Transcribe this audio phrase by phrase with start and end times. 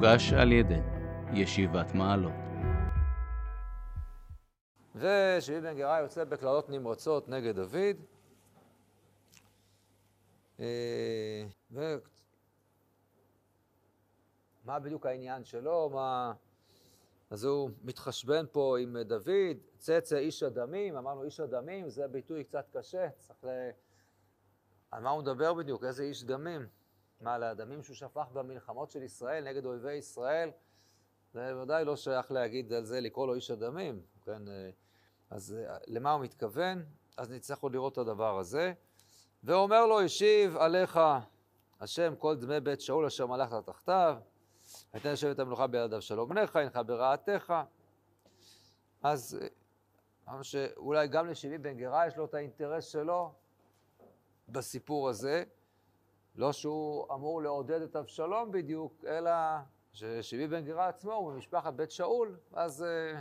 [0.00, 0.80] הוגש על ידי
[1.32, 2.32] ישיבת מעלות.
[4.94, 7.96] ושבי בן גרה יוצא בקללות נמרצות נגד דוד.
[10.60, 11.90] אה, ומה
[14.82, 15.90] בדיוק העניין שלו?
[15.92, 16.32] מה...
[17.30, 22.66] אז הוא מתחשבן פה עם דוד, צאצא איש הדמים, אמרנו איש הדמים, זה ביטוי קצת
[22.76, 23.48] קשה, צריך ל...
[24.90, 25.84] על מה הוא מדבר בדיוק?
[25.84, 26.79] איזה איש דמים?
[27.20, 30.50] מה, על הדמים שהוא שפך במלחמות של ישראל נגד אויבי ישראל?
[31.32, 34.42] זה ודאי לא שייך להגיד על זה, לקרוא לו איש הדמים, כן?
[35.30, 35.56] אז
[35.86, 36.84] למה הוא מתכוון?
[37.16, 38.72] אז נצטרך עוד לראות את הדבר הזה.
[39.44, 41.00] ואומר לו, השיב עליך
[41.80, 44.16] השם כל דמי בית שאול אשר מלכת תחתיו,
[44.94, 47.54] ותן לשבת המלוכה ביד אבשלום בניך, הנך ברעתך.
[49.02, 49.38] אז
[50.28, 53.32] אמרנו שאולי גם לשבעי בן גרה יש לו את האינטרס שלו
[54.48, 55.44] בסיפור הזה.
[56.40, 59.30] לא שהוא אמור לעודד את אבשלום בדיוק, אלא
[59.92, 63.18] ששבעי בן גרה עצמו הוא ממשפחת בית שאול, אז uh,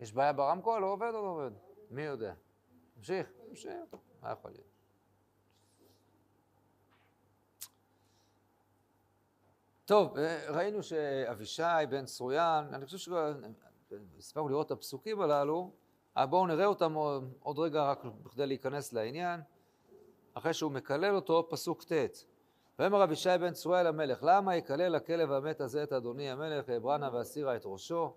[0.00, 1.50] יש בעיה ברמקול, לא עובד או לא עובד?
[1.90, 2.34] מי יודע?
[2.96, 3.72] נמשיך, נמשיך,
[4.22, 4.66] מה יכול להיות?
[9.84, 13.12] טוב, אה, ראינו שאבישי בן צרויין, אני חושב
[14.18, 15.72] שהספקנו לראות את הפסוקים הללו,
[16.16, 16.94] אבל בואו נראה אותם
[17.40, 19.40] עוד רגע רק בכדי להיכנס לעניין.
[20.38, 21.92] אחרי שהוא מקלל אותו, פסוק ט'
[22.78, 27.10] ויאמר אבישי בן צרויה אל המלך, למה יקלל הכלב המת הזה את אדוני המלך, העברנה
[27.12, 28.14] והסירה את ראשו?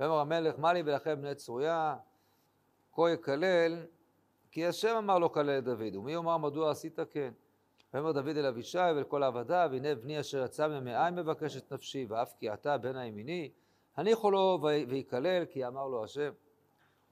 [0.00, 1.96] ויאמר המלך, מה לי ולכם בני צרויה?
[2.92, 3.86] כה יקלל,
[4.50, 7.32] כי השם אמר לו כלל את דוד, ומי יאמר מדוע עשית כן?
[7.94, 12.06] ויאמר דוד אל אבישי ואל כל עבדיו, הנה בני אשר יצא ממעי מבקש את נפשי,
[12.08, 13.50] ואף כי אתה בן הימיני,
[13.96, 16.30] הניחו לו ויקלל, כי אמר לו השם.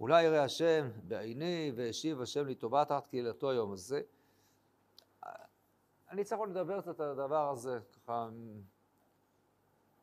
[0.01, 4.01] אולי יראה השם בעיני, והשיב השם לטובה תחת קהילתו היום הזה.
[6.11, 8.29] אני צריך עוד לדבר קצת על הדבר הזה, ככה,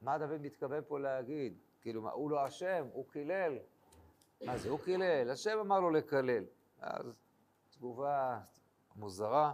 [0.02, 1.58] מה דוד מתכוון פה להגיד?
[1.82, 3.58] כאילו, מה, הוא לא אשם, הוא קילל.
[4.46, 5.30] מה זה, הוא קילל?
[5.32, 6.44] השם אמר לו לקלל.
[6.82, 7.14] אז
[7.70, 8.40] תגובה
[8.96, 9.54] מוזרה.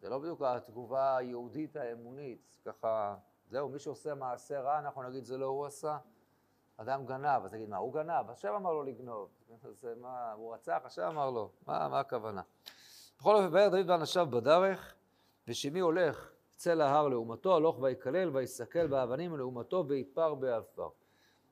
[0.00, 3.16] זה לא בדיוק התגובה היהודית האמונית, ככה,
[3.48, 5.98] זהו, מי שעושה מעשה רע, אנחנו נגיד זה לא הוא עשה.
[6.76, 8.30] אדם גנב, אז נגיד, מה, הוא גנב?
[8.30, 9.28] השם אמר לו לגנוב.
[9.64, 10.82] אז מה, הוא רצח?
[10.84, 11.50] השם אמר לו.
[11.66, 12.42] מה, מה הכוונה?
[13.18, 14.94] בכל אופן, וירא דוד ואנשיו בדרך,
[15.48, 20.88] ושמי הולך צל ההר לעומתו, הלוך ויקלל ויסכל באבנים לעומתו ויפר בעפר.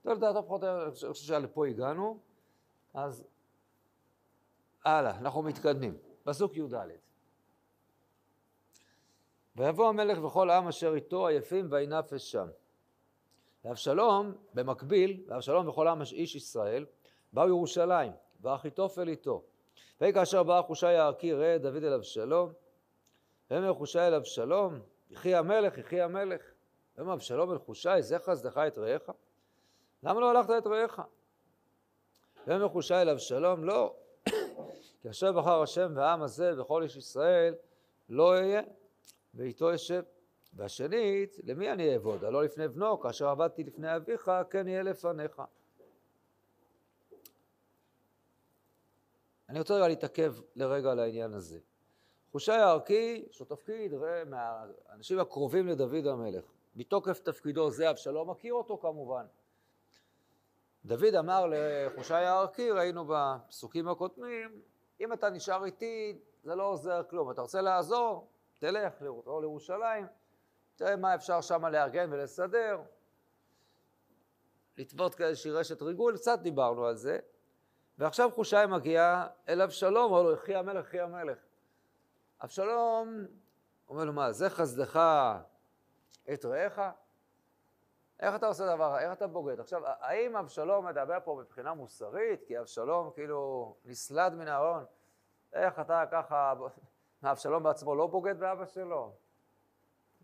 [0.03, 2.19] טוב, לדעתו פחות, אני חושב שלפה הגענו,
[2.95, 3.25] אז
[4.85, 5.97] הלאה, אנחנו מתקדמים.
[6.25, 6.75] פסוק י"ד.
[9.57, 12.47] ויבוא המלך וכל העם אשר איתו עייפים וינפש שם.
[13.65, 16.87] ואבשלום, במקביל, ואבשלום וכל העם איש ישראל,
[17.33, 19.43] באו ירושלים, ואחיתופל איתו.
[20.01, 22.53] ויהי כאשר בא חושי הערכי ראה דוד אל אבשלום,
[23.51, 26.43] ויאמר חושי אל אבשלום, יחי המלך, יחי המלך.
[26.97, 29.11] ויאמר אבשלום אל חושי, זכה זדך את רעך?
[30.03, 31.01] למה לא הלכת את רעך?
[32.47, 33.97] ויאמר חושי אל אבשלום, לא,
[35.03, 37.55] כי אשר בחר השם והעם הזה וכל איש ישראל
[38.09, 38.63] לא אהיה,
[39.35, 40.03] ואיתו אשב.
[40.57, 42.25] והשנית, למי אני אעבוד?
[42.25, 45.43] הלא לפני בנו, כאשר עבדתי לפני אביך, כן יהיה לפניך.
[49.49, 51.59] אני רוצה רגע להתעכב לרגע על העניין הזה.
[52.35, 53.93] חושי הערכי, יש לו תפקיד,
[54.27, 56.45] מהאנשים הקרובים לדוד המלך.
[56.77, 59.27] מתוקף תפקידו זה, אבשלום מכיר אותו כמובן.
[60.85, 64.63] דוד אמר לחושי הערכי, ראינו בפסוקים הקודמים,
[65.01, 67.31] אם אתה נשאר איתי, זה לא עוזר כלום.
[67.31, 68.29] אתה רוצה לעזור,
[68.59, 70.07] תלך או לירושלים,
[70.77, 72.81] תראה מה אפשר שם לארגן ולסדר.
[74.79, 77.19] לטוות כאיזושהי רשת ריגול, קצת דיברנו על זה.
[77.99, 81.39] ועכשיו חושי מגיע אל אבשלום, אומר לו, יחי המלך, יחי המלך.
[82.45, 83.27] אבשלום
[83.89, 85.01] אומר לו, מה, זה חסדך
[86.33, 86.81] את רעך?
[88.21, 89.61] איך אתה עושה דבר, איך אתה בוגד?
[89.61, 92.45] עכשיו, האם אבשלום מדבר פה מבחינה מוסרית?
[92.47, 94.85] כי אבשלום כאילו נסלד מן הארון.
[95.53, 96.55] איך אתה ככה,
[97.23, 99.15] אבשלום בעצמו לא בוגד באבא שלו?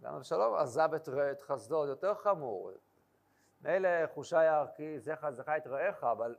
[0.00, 2.70] גם אבשלום עזב את, את חסדו, עוד יותר חמור.
[3.60, 6.36] מילא חושי הערכי, זה חסדך את רעך, אבל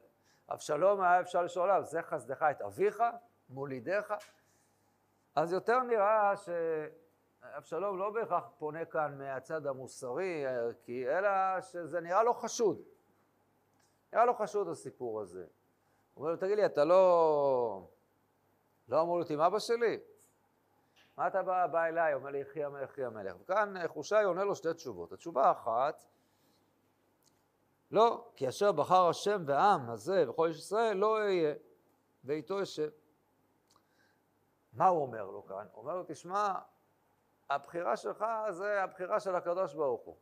[0.50, 3.04] אבשלום היה אפשר לשאול עליו, זה חסדך את אביך,
[3.50, 4.14] מולידיך?
[5.36, 10.44] אז יותר נראה שאבשלום לא בהכרח פונה כאן מהצד המוסרי,
[10.84, 12.82] כי אלא שזה נראה לו חשוד.
[14.14, 15.46] נראה לו חשוד הסיפור הזה.
[16.14, 17.88] הוא אומר לו, תגיד לי, אתה לא...
[18.90, 20.00] לא אמור להיות עם אבא שלי?
[21.18, 22.14] מה אתה בא, בא אליי?
[22.14, 23.36] אומר לי, יחי המלך, יחי המלך.
[23.42, 25.12] וכאן חושי עונה לו שתי תשובות.
[25.12, 26.06] התשובה האחת,
[27.92, 31.54] לא, כי אשר בחר השם והעם הזה וכל איש ישראל לא אהיה,
[32.24, 32.90] ואיתו אשב.
[34.74, 35.68] מה הוא אומר לו כאן?
[35.72, 36.54] הוא אומר לו, תשמע,
[37.50, 40.16] הבחירה שלך זה הבחירה של הקדוש ברוך הוא.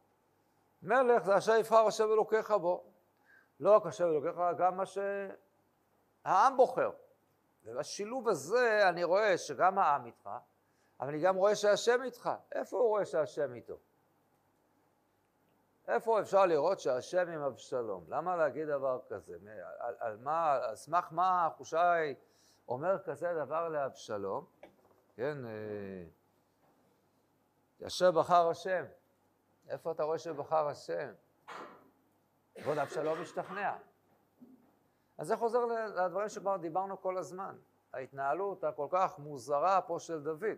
[0.81, 2.83] מלך זה אשר יבחר השם אלוקיך בו.
[3.59, 6.91] לא רק השם אלוקיך, גם מה שהעם בוחר.
[7.63, 10.29] ובשילוב הזה אני רואה שגם העם איתך,
[10.99, 12.29] אבל אני גם רואה שהשם איתך.
[12.51, 13.77] איפה הוא רואה שהשם איתו?
[15.87, 18.05] איפה אפשר לראות שהשם עם אבשלום?
[18.07, 19.37] למה להגיד דבר כזה?
[19.79, 22.15] על, על מה, על סמך מה חושי
[22.69, 24.45] אומר כזה דבר לאבשלום?
[25.15, 25.37] כן,
[27.87, 28.85] אשר אה, בחר השם.
[29.69, 31.11] איפה אתה רואה שבחר השם?
[32.55, 33.77] כבוד אבשלום משתכנע.
[35.17, 37.57] אז זה חוזר לדברים שכבר דיברנו כל הזמן.
[37.93, 40.57] ההתנהלות הכל כך מוזרה פה של דוד,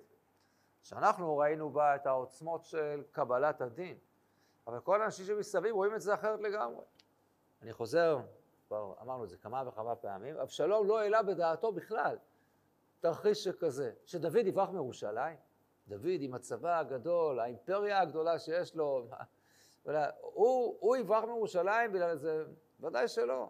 [0.83, 3.97] שאנחנו ראינו בה את העוצמות של קבלת הדין,
[4.67, 6.85] אבל כל האנשים שמסביב רואים את זה אחרת לגמרי.
[7.61, 8.19] אני חוזר,
[8.71, 12.17] כבר אמרנו את זה כמה וכמה פעמים, אבשלום לא העלה בדעתו בכלל
[12.99, 15.37] תרחיש שכזה, שדוד יברח מירושלים.
[15.87, 19.07] דוד עם הצבא הגדול, האימפריה הגדולה שיש לו,
[20.21, 22.45] הוא, הוא יברח מירושלים בגלל זה?
[22.79, 23.49] ודאי שלא.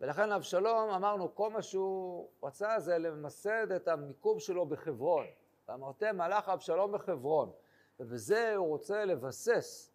[0.00, 5.26] ולכן אבשלום, אמרנו, כל מה שהוא רצה זה למסד את המיקום שלו בחברון.
[5.68, 7.52] ואמרתם, מלאך אבשלום בחברון.
[8.00, 9.93] ובזה הוא רוצה לבסס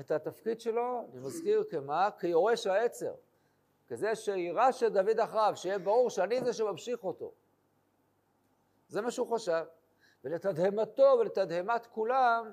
[0.00, 2.08] את התפקיד שלו, אני מזכיר כמה?
[2.18, 3.14] כיורש העצר.
[3.88, 7.32] כזה שיירש את דוד אחריו, שיהיה ברור שאני זה שממשיך אותו.
[8.88, 9.64] זה מה שהוא חשב.
[10.24, 12.52] ולתדהמתו ולתדהמת כולם,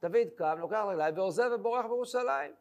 [0.00, 2.54] דוד קם, לוקח רגליים ועוזב ובורח בירושלים.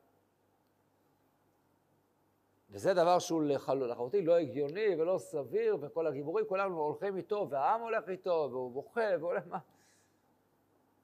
[2.71, 8.09] וזה דבר שהוא לחלוטין לא הגיוני ולא סביר, וכל הגיבורים כולנו הולכים איתו, והעם הולך
[8.09, 9.57] איתו, והוא בוכה, והולך מה...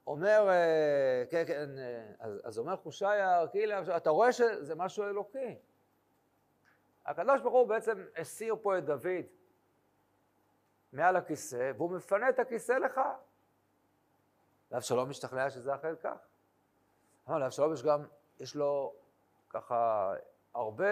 [0.08, 5.56] אומר, אה, כן, כן, אה, אז, אז אומר חושיה, כאילו, אתה רואה שזה משהו אלוקי.
[7.06, 9.26] הקדוש ברוך הוא בעצם הסיר פה את דוד
[10.94, 13.02] מעל הכיסא, והוא מפנה את הכיסא לך.
[14.72, 16.18] לאבשלום משתכנע שזה אכן כך.
[17.28, 18.06] אבל לאבשלום יש גם,
[18.40, 18.94] יש לו
[19.50, 20.14] ככה
[20.54, 20.86] הרבה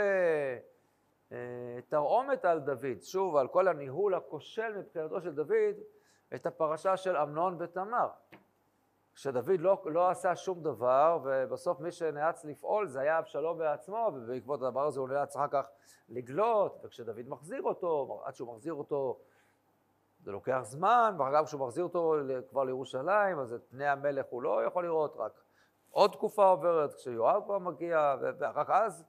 [1.31, 5.75] אה, תרעומת על דוד, שוב, על כל הניהול הכושל מבחינתו של דוד,
[6.35, 8.07] את הפרשה של אמנון ותמר.
[9.15, 14.61] כשדוד לא, לא עשה שום דבר, ובסוף מי שנאלץ לפעול זה היה אבשלום בעצמו, ובעקבות
[14.61, 15.69] הדבר הזה הוא נאלץ אחר כך
[16.09, 19.19] לגלות, וכשדוד מחזיר אותו, עד שהוא מחזיר אותו
[20.23, 22.15] זה לוקח זמן, ואחר כך כשהוא מחזיר אותו
[22.49, 25.43] כבר לירושלים, אז את פני המלך הוא לא יכול לראות, רק
[25.91, 29.05] עוד תקופה עוברת, כשיואב כבר מגיע, ואחר כך אז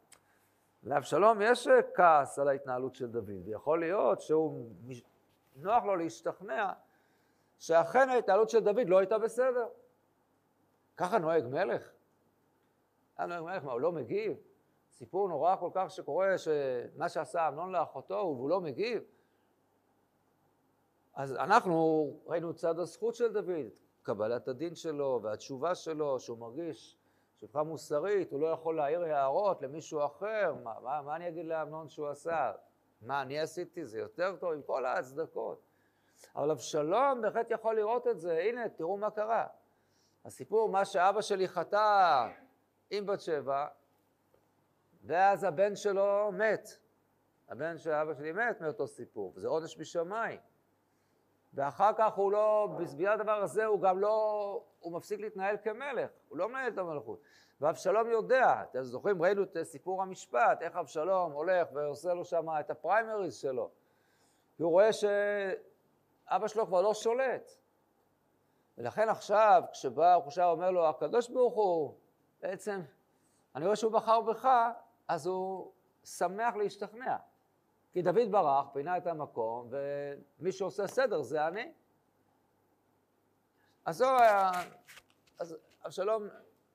[0.82, 4.70] לאבשלום יש כעס על ההתנהלות של דוד, ויכול להיות שהוא,
[5.56, 6.72] נוח לו להשתכנע
[7.58, 9.66] שאכן ההתנהלות של דוד לא הייתה בסדר.
[10.96, 11.90] ככה נוהג מלך?
[13.16, 14.36] היה נוהג מלך, מה, הוא לא מגיב?
[14.90, 19.02] סיפור נורא כל כך שקורה, שמה שעשה אמנון לאחותו, והוא לא מגיב.
[21.14, 23.66] אז אנחנו ראינו צד הזכות של דוד,
[24.02, 26.98] קבלת הדין שלו והתשובה שלו, שהוא מרגיש
[27.36, 31.88] תשובה מוסרית, הוא לא יכול להעיר הערות למישהו אחר, מה, מה, מה אני אגיד לאמנון
[31.88, 32.52] שהוא עשה?
[33.02, 33.84] מה אני עשיתי?
[33.84, 35.62] זה יותר טוב עם כל ההצדקות.
[36.36, 39.46] אבל אבשלום בהחלט יכול לראות את זה, הנה, תראו מה קרה.
[40.24, 42.28] הסיפור, מה שאבא שלי חטא
[42.90, 43.66] עם בת שבע,
[45.04, 46.68] ואז הבן שלו מת.
[47.48, 50.40] הבן של אבא שלי מת מאותו סיפור, וזה עונש משמיים.
[51.54, 56.38] ואחר כך הוא לא, בגלל הדבר הזה הוא גם לא, הוא מפסיק להתנהל כמלך, הוא
[56.38, 57.20] לא מנהל את המלכות.
[57.60, 62.70] ואבשלום יודע, אתם זוכרים, ראינו את סיפור המשפט, איך אבשלום הולך ועושה לו שם את
[62.70, 63.70] הפריימריז שלו.
[64.56, 67.63] כי הוא רואה שאבא שלו כבר לא שולט.
[68.78, 71.94] ולכן עכשיו, כשבא חושב אומר לו, הקדוש ברוך הוא,
[72.42, 72.80] בעצם,
[73.54, 74.48] אני רואה שהוא בחר בך,
[75.08, 75.72] אז הוא
[76.04, 77.16] שמח להשתכנע.
[77.92, 81.72] כי דוד ברח, פינה את המקום, ומי שעושה סדר זה אני.
[83.84, 84.50] אז זו היה...
[85.38, 86.28] אז אבשלום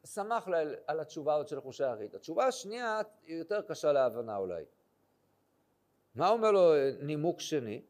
[0.05, 0.47] שמח
[0.87, 2.15] על התשובה הזאת של חושי הריד.
[2.15, 4.63] התשובה השנייה היא יותר קשה להבנה אולי.
[6.15, 7.81] מה אומר לו נימוק שני?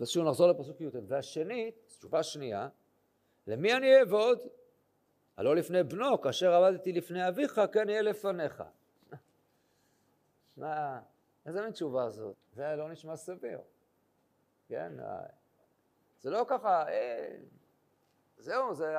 [0.00, 0.94] אז שוב נחזור לפסוק י"ט.
[1.08, 2.68] והשנית, תשובה שנייה,
[3.46, 4.38] למי אני אעבוד?
[5.36, 8.62] הלא לפני בנו, כאשר עבדתי לפני אביך, כן יהיה לפניך.
[10.56, 11.00] מה,
[11.46, 12.36] איזה מין תשובה זאת?
[12.52, 13.60] זה לא נשמע סביר,
[14.68, 14.92] כן?
[16.20, 17.36] זה לא ככה, אה,
[18.38, 18.96] זהו, זה...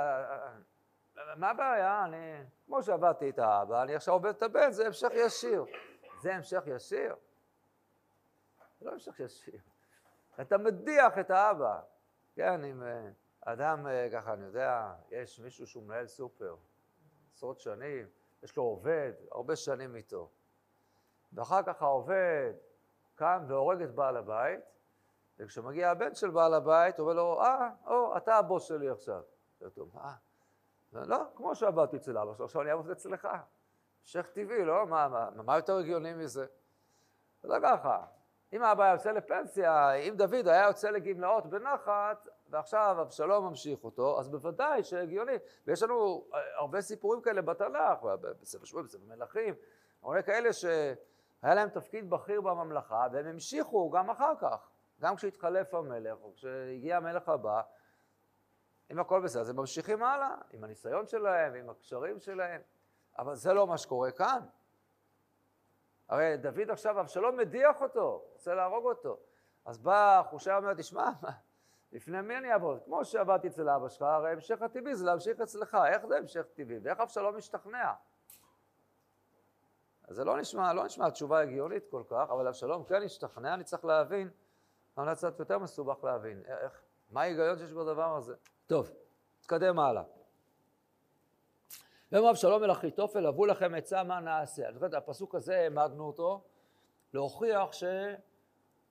[1.35, 2.03] מה הבעיה?
[2.05, 5.65] אני, כמו שעבדתי את האבא, אני עכשיו עובד את הבן, זה המשך ישיר.
[6.21, 7.15] זה המשך ישיר?
[8.79, 9.59] זה לא המשך ישיר.
[10.41, 11.81] אתה מדיח את האבא.
[12.35, 13.09] כן, אם אה,
[13.41, 16.55] אדם, אה, ככה, אני יודע, יש מישהו שהוא מנהל סופר,
[17.33, 18.07] עשרות שנים,
[18.43, 20.29] יש לו עובד, הרבה שנים איתו.
[21.33, 22.53] ואחר כך העובד
[23.15, 24.59] קם והורג את בעל הבית,
[25.39, 29.21] וכשמגיע הבן של בעל הבית, הוא אומר לו, אה, או, אתה הבוס שלי עכשיו.
[29.59, 30.15] הוא אומר, מה?
[31.05, 33.27] לא, כמו שעבדתי אצל אבא שלו, עכשיו אני אעבוד אצלך.
[34.01, 34.87] המשך טבעי, לא?
[34.87, 36.45] מה, מה, מה יותר הגיוני מזה?
[37.41, 38.05] זה לא ככה.
[38.53, 44.19] אם אבא היה יוצא לפנסיה, אם דוד היה יוצא לגמלאות בנחת, ועכשיו אבשלום ממשיך אותו,
[44.19, 45.35] אז בוודאי שהגיוני.
[45.67, 48.03] ויש לנו אה, הרבה סיפורים כאלה בתנ"ך,
[48.41, 49.55] בספר שבועים, בספר מלכים,
[50.03, 54.69] הרבה כאלה שהיה להם תפקיד בכיר בממלכה, והם המשיכו גם אחר כך.
[55.01, 57.61] גם כשהתחלף המלך, או כשהגיע המלך הבא,
[58.91, 62.61] אם הכל בסדר, אז הם ממשיכים הלאה, עם הניסיון שלהם ועם הקשרים שלהם,
[63.17, 64.39] אבל זה לא מה שקורה כאן.
[66.09, 69.17] הרי דוד עכשיו, אבשלום מדיח אותו, רוצה להרוג אותו.
[69.65, 71.09] אז בא חושי ואומר, תשמע,
[71.91, 72.79] לפני מי אני אעבוד?
[72.85, 76.79] כמו שעבדתי אצל אבא שלך, הרי המשך הטבעי זה להמשיך אצלך, איך זה המשך טבעי?
[76.83, 77.93] ואיך אבשלום משתכנע?
[80.07, 83.63] אז זה לא נשמע, לא נשמע תשובה הגיונית כל כך, אבל אבשלום כן השתכנע, אני
[83.63, 84.29] צריך להבין,
[84.97, 88.35] אבל קצת יותר מסובך להבין, איך, מה ההיגיון שיש בדבר הזה?
[88.67, 88.91] טוב,
[89.39, 90.03] נתקדם הלאה.
[92.11, 94.65] ויאמר אבשלום אל אחיתופל, הבו לכם עצה מה נעשה.
[94.65, 96.41] אני זוכר את הפסוק הזה, העמדנו אותו,
[97.13, 97.69] להוכיח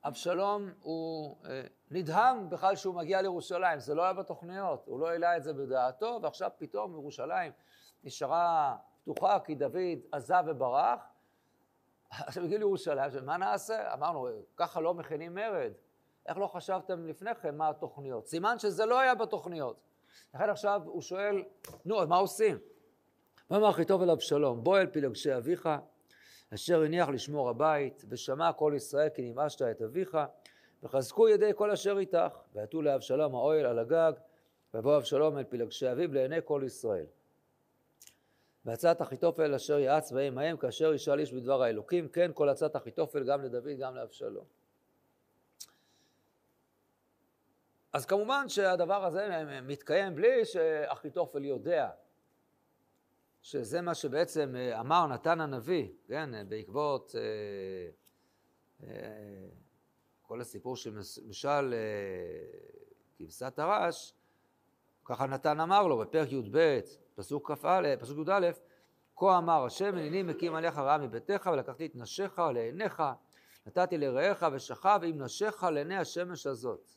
[0.03, 5.37] שאבשלום הוא אה, נדהם בכלל שהוא מגיע לירושלים, זה לא היה בתוכניות, הוא לא העלה
[5.37, 7.53] את זה בדעתו, ועכשיו פתאום ירושלים
[8.05, 11.01] נשארה פתוחה כי דוד עזב וברח.
[12.11, 13.95] עכשיו הגיע לירושלים, מה נעשה?
[13.95, 15.73] אמרנו, ככה לא מכינים מרד.
[16.27, 18.27] איך לא חשבתם לפני כן מה התוכניות?
[18.27, 19.77] סימן שזה לא היה בתוכניות.
[20.35, 21.45] לכן עכשיו הוא שואל,
[21.85, 22.59] נו, מה עושים?
[23.51, 25.69] ואמר אחיטוב אל אבשלום, בוא אל פלגשי אביך,
[26.55, 30.19] אשר הניח לשמור הבית, ושמע כל ישראל כי נמאשת את אביך,
[30.83, 34.13] וחזקו ידי כל אשר איתך, ועטו לאבשלום האוהל על הגג,
[34.75, 37.07] ויבוא אבשלום אל פלגשי אביו לעיני כל ישראל.
[38.65, 43.25] ועצת אחיתופל אשר יעץ בהם ההם, כאשר ישאל איש בדבר האלוקים, כן כל עצת אחיתופל
[43.25, 44.45] גם לדוד גם לאבשלום.
[47.93, 51.91] אז כמובן שהדבר הזה מתקיים בלי שאחיתופל יודע
[53.45, 57.15] שזה מה שבעצם אה, אמר נתן הנביא, כן, אה, בעקבות
[58.83, 58.89] אה,
[60.23, 60.99] כל הסיפור של
[61.29, 61.75] משל
[63.19, 64.15] כבשת הרש,
[65.05, 66.81] ככה נתן אמר לו בפרק י"ב,
[67.15, 68.51] פסוק כ"א, פסוק י"א,
[69.17, 73.03] כה אמר השם הנני מקים עליך רעה מביתך ולקחתי את נשיך לעיניך
[73.67, 76.91] נתתי לרעך ושכב עם נשיך לעיני השמש הזאת.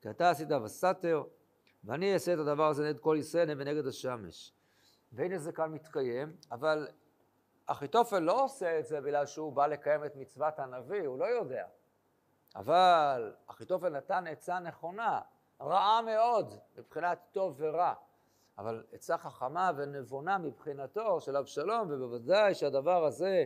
[0.00, 1.22] כי אתה עשית וסתר
[1.84, 4.55] ואני אעשה את הדבר הזה נגד כל ישראל ונגד השמש
[5.12, 6.88] והנה זה כאן מתקיים, אבל
[7.66, 11.66] אחיתופל לא עושה את זה בגלל שהוא בא לקיים את מצוות הנביא, הוא לא יודע.
[12.56, 15.20] אבל אחיתופל נתן עצה נכונה,
[15.60, 17.94] רעה מאוד מבחינת טוב ורע,
[18.58, 23.44] אבל עצה חכמה ונבונה מבחינתו של אבשלום, ובוודאי שהדבר הזה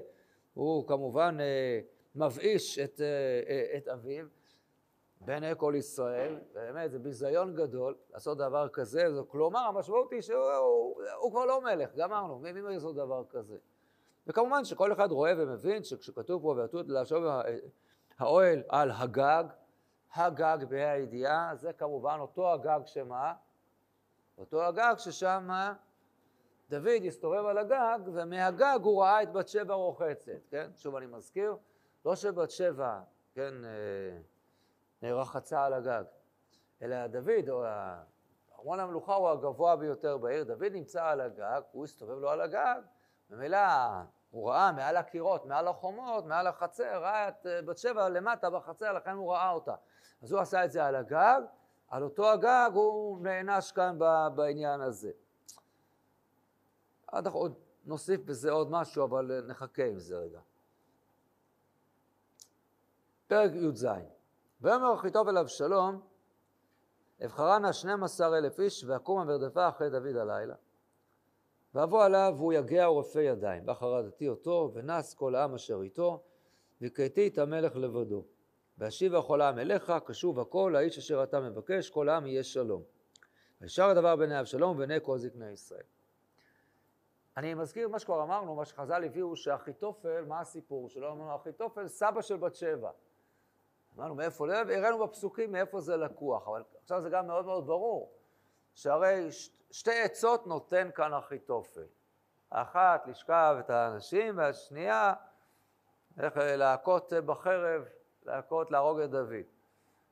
[0.55, 1.81] הוא כמובן אה,
[2.15, 4.27] מבאיש את, אה, את אביו,
[5.21, 11.03] בעיני כל ישראל, באמת זה ביזיון גדול לעשות דבר כזה, כלומר המשמעות היא שהוא הוא,
[11.17, 13.57] הוא כבר לא מלך, גמרנו, מי מי לעשות דבר כזה?
[14.27, 17.25] וכמובן שכל אחד רואה ומבין שכשכתוב פה ועטות לשוב
[18.19, 19.45] האוהל על הגג,
[20.15, 23.35] הגג בה"א הידיעה, זה כמובן אותו הגג שמה?
[24.39, 25.49] אותו הגג ששם
[26.71, 30.71] דוד הסתובב על הגג, ומהגג הוא ראה את בת שבע רוחצת, כן?
[30.77, 31.57] שוב אני מזכיר,
[32.05, 33.01] לא שבת שבע,
[33.35, 34.19] כן, אה,
[35.03, 36.05] רחצה על הגג,
[36.83, 37.65] אלא דוד, או
[38.59, 42.81] ארמון המלוכה הוא הגבוה ביותר בעיר, דוד נמצא על הגג, הוא הסתובב לו על הגג,
[43.31, 43.59] ממילא
[44.31, 48.93] הוא ראה מעל הקירות, מעל החומות, מעל החצר, ראה את אה, בת שבע למטה בחצר,
[48.93, 49.75] לכן הוא ראה אותה.
[50.23, 51.41] אז הוא עשה את זה על הגג,
[51.89, 53.99] על אותו הגג הוא נענש כאן
[54.35, 55.11] בעניין הזה.
[57.07, 57.55] עד עוד
[57.85, 60.41] נוסיף בזה עוד משהו, אבל נחכה עם זה רגע.
[63.27, 63.87] פרק י"ז
[64.63, 66.01] ויאמר אחיטוב אל אבשלום,
[67.73, 70.55] שנים עשר אלף איש ואקומה ורדפה אחרי דוד הלילה.
[71.75, 76.23] ואבוא עליו והוא יגע ורפה ידיים, ואחרדתי אותו, ונס כל העם אשר איתו,
[76.81, 78.25] והכיתי את המלך לבדו.
[78.79, 82.83] ואשיבה כל העם אליך, קשוב הכל, האיש אשר אתה מבקש, כל העם יהיה שלום.
[83.61, 85.83] וישר הדבר בעיני אבשלום ובעיני כל זקני ישראל.
[87.37, 91.13] אני מזכיר מה שכבר אמרנו, מה שחז"ל הביאו, שאחיתופל, מה הסיפור שלו?
[91.13, 92.91] אמרנו, אחיתופל סבא של בת שבע.
[93.97, 94.47] אמרנו, מאיפה?
[94.47, 98.13] לא הראינו בפסוקים מאיפה זה לקוח, אבל עכשיו זה גם מאוד מאוד ברור,
[98.75, 101.87] שהרי ש, שתי עצות נותן כאן אחיתופל.
[102.51, 105.15] האחת, לשכב את האנשים, והשנייה,
[106.19, 107.85] איך להכות בחרב,
[108.23, 109.33] להכות, להרוג את דוד.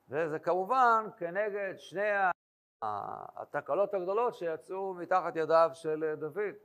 [0.09, 2.09] וזה כמובן כנגד שני
[2.81, 6.55] התקלות הגדולות שיצאו מתחת ידיו של דוד.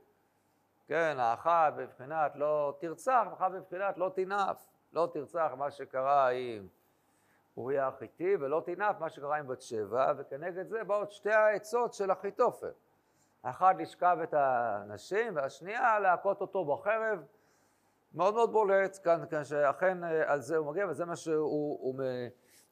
[0.87, 4.67] כן, האחת בבחינת לא תרצח, האחת בבחינת לא תנאף.
[4.93, 6.67] לא תרצח מה שקרה עם
[7.57, 12.11] אוריה החיתי, ולא תנאף מה שקרה עם בת שבע, וכנגד זה באות שתי העצות של
[12.11, 12.71] אחיתופל.
[13.43, 17.23] האחד לשכב את הנשים, והשנייה להכות אותו בחרב.
[18.13, 21.95] מאוד מאוד בולט כאן, כאן שאכן אה, על זה הוא מגיע, וזה מה שהוא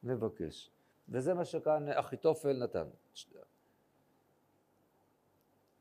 [0.04, 0.72] מבקש.
[1.10, 2.88] וזה מה שכאן אחיתופל נתן.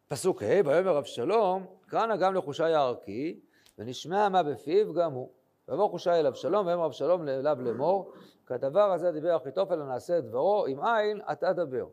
[0.09, 3.41] פסוק ה', ויאמר אבשלום, קרא גם לחושי הערכי,
[3.79, 5.33] ונשמע מה בפיו גם הוא.
[5.73, 8.13] ויאמר חושי אל אבשלום, ויאמר אבשלום אליו לאמור,
[8.47, 11.87] כדבר הזה דיבר אחיתופל הנעשה את דברו, אם אין, אתה דבר.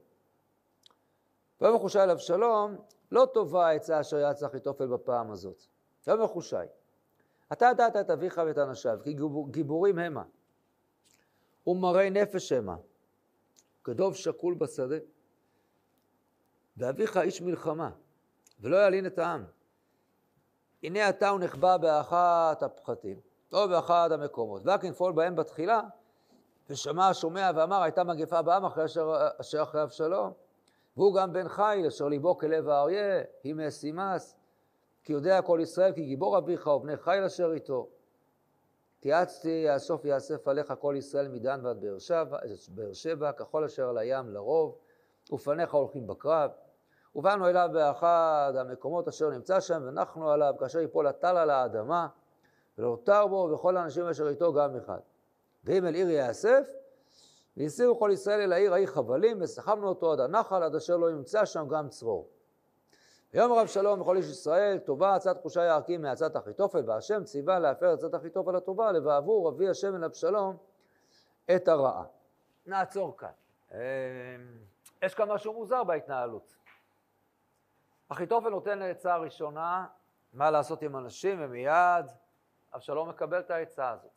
[1.61, 2.75] ויאמר חושי אל אבשלום,
[3.11, 5.63] לא טובה העצה אשר יעץ אחיתופל בפעם הזאת.
[6.07, 6.55] ויאמר חושי,
[7.53, 9.15] אתה ידעת את אביך ואת אנשיו, כי
[9.51, 10.23] גיבורים המה,
[11.67, 12.75] ומרי נפש המה,
[13.83, 14.97] כדוב שקול בשדה.
[16.77, 17.89] ואביך איש מלחמה,
[18.59, 19.43] ולא ילין את העם.
[20.83, 24.61] הנה אתה הוא נחבא באחת הפחתים, או באחד המקומות.
[24.65, 25.81] והכנפול בהם בתחילה,
[26.69, 30.33] ושמע השומע ואמר, הייתה מגפה בעם אחרי אשר, אשר אחרי אבשלום.
[30.97, 34.35] והוא גם בן חיל, אשר ליבו כלב האריה, היא מאסימס,
[35.03, 37.89] כי יודע כל ישראל, כי גיבור אביך ובני חיל אשר איתו.
[38.99, 42.37] תיעצתי יאסוף יאסף עליך כל ישראל מדן ועד באר שבע,
[42.69, 44.75] באר שבע, ככל אשר על הים לרוב,
[45.33, 46.51] ופניך הולכים בקרב.
[47.15, 52.07] ובאנו אליו באחד המקומות אשר נמצא שם, ונחנו עליו, כאשר יפול הטל על האדמה,
[52.79, 54.99] ולא הותר בו, וכל האנשים אשר איתו גם אחד.
[55.63, 56.67] ואם אל עיר יאסף,
[57.57, 61.45] והסירו כל ישראל אל העיר ההיא חבלים, וסחבנו אותו עד הנחל, עד אשר לא ימצא
[61.45, 62.29] שם גם צרור.
[63.33, 67.93] ויאמר רב שלום וכל איש ישראל, טובה עצת חושי הערכים מעצת אחיתופל, והשם ציווה להפר
[67.93, 70.57] עצת אחיתופל הטובה, לבעבור אבי השם אל אבשלום
[71.55, 72.03] את הרעה.
[72.65, 73.29] נעצור כאן.
[73.71, 73.77] אמ,
[75.01, 76.55] יש כאן משהו מוזר בהתנהלות.
[78.09, 79.85] אחיתופל נותן עצה ראשונה,
[80.33, 82.05] מה לעשות עם אנשים, ומיד
[82.75, 84.11] אבשלום מקבל את העצה הזאת.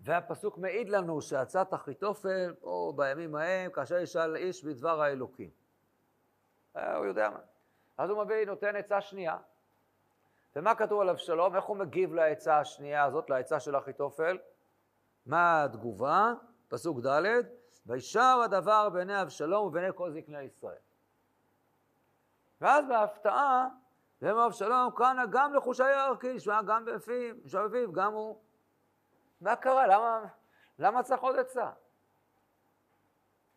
[0.00, 5.50] והפסוק מעיד לנו שעצת אחיתופל, או בימים ההם, כאשר ישאל איש בדבר האלוקים.
[6.76, 7.38] אה, הוא יודע מה.
[7.98, 9.36] אז הוא מביא, נותן עצה שנייה.
[10.56, 11.56] ומה כתוב על אבשלום?
[11.56, 14.38] איך הוא מגיב לעצה השנייה הזאת, לעצה של אחיתופל?
[15.26, 16.32] מה התגובה?
[16.68, 17.42] פסוק ד'
[17.86, 20.78] וישר הדבר בעיני אבשלום ובעיני כל זקני ישראל.
[22.60, 23.68] ואז בהפתעה,
[24.24, 28.40] ואמר אבשלום, קרא גם לחושי הערכי, שהיה גם בפיו, בפיו, גם הוא.
[29.40, 29.86] מה קרה?
[29.86, 30.24] למה,
[30.78, 31.70] למה צריך עוד עצה?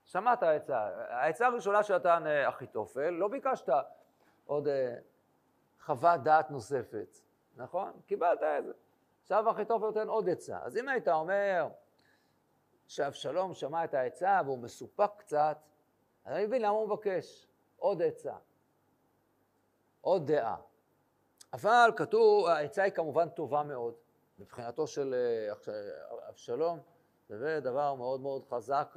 [0.06, 0.90] שמעת עצה.
[1.10, 3.70] העצה הראשונה שנתן אחיתופל, לא ביקשת
[4.46, 4.96] עוד אה,
[5.82, 7.18] חוות דעת נוספת,
[7.56, 7.92] נכון?
[8.06, 8.74] קיבלת את זה.
[9.22, 10.60] עכשיו אחיתופל נותן עוד עצה.
[10.64, 11.68] אז אם היית אומר
[12.88, 15.58] שאבשלום שמע את העצה והוא מסופק קצת,
[16.26, 18.36] אז אני מבין למה הוא מבקש עוד עצה,
[20.08, 20.56] עוד דעה.
[21.54, 23.94] אבל כתוב, העצה היא כמובן טובה מאוד.
[24.40, 25.16] מבחינתו של
[25.68, 26.80] אה, אבשלום,
[27.30, 28.96] זה דבר מאוד מאוד חזק,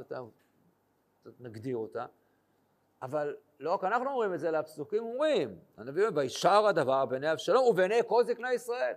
[1.41, 2.07] נגדיר אותה.
[3.03, 7.33] אבל לא רק אנחנו אומרים את זה, אלא הפסוקים אומרים, הנביא אומר, וישר הדבר בעיני
[7.33, 8.95] אבשלום ובעיני כל זקני ישראל.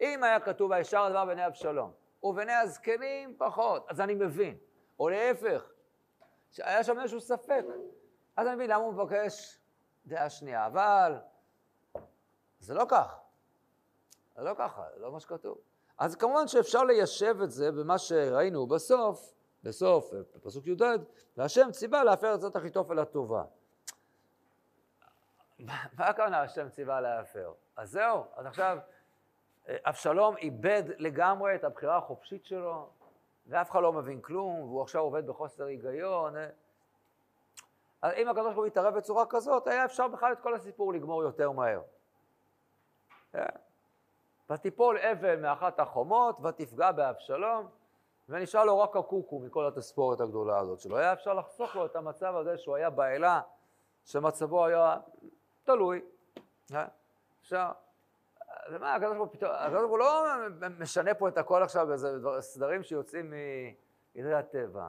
[0.00, 1.92] אם היה כתוב וישר הדבר בעיני אבשלום,
[2.22, 4.56] ובעיני הזקנים פחות, אז אני מבין.
[4.98, 5.72] או להפך,
[6.50, 7.64] שהיה שם איזשהו ספק,
[8.36, 9.58] אז אני מבין למה הוא מבקש
[10.06, 10.66] דעה שנייה.
[10.66, 11.18] אבל
[12.60, 13.18] זה לא כך.
[14.36, 15.58] זה לא ככה, זה לא מה שכתוב.
[15.98, 20.82] אז כמובן שאפשר ליישב את זה במה שראינו בסוף, בסוף, בפסוק י"ד,
[21.36, 23.44] והשם ציווה להפר את זאת אחיתופל הטובה.
[25.58, 27.52] מה הכוונה השם ציווה להפר?
[27.76, 28.78] אז זהו, אז עכשיו
[29.68, 32.88] אבשלום איבד לגמרי את הבחירה החופשית שלו,
[33.46, 36.34] ואף אחד לא מבין כלום, והוא עכשיו עובד בחוסר היגיון.
[38.02, 41.22] אז אם הקדוש ברוך הוא יתערב בצורה כזאת, היה אפשר בכלל את כל הסיפור לגמור
[41.22, 41.82] יותר מהר.
[43.36, 43.58] כן.
[44.50, 47.68] ותיפול אבן מאחת החומות, ותפגע באבשלום,
[48.28, 50.96] ונשאר לו רק הקוקו מכל התספורת הגדולה הזאת שלו.
[50.96, 53.40] היה אפשר לחסוך לו את המצב הזה שהוא היה באלה,
[54.04, 54.96] שמצבו היה
[55.64, 56.00] תלוי.
[56.68, 56.84] כן.
[57.40, 57.68] אפשר.
[58.70, 60.24] ומה, הקדוש ברוך הוא לא
[60.78, 63.32] משנה פה את הכל עכשיו באיזה סדרים שיוצאים
[64.14, 64.88] מעדרי הטבע.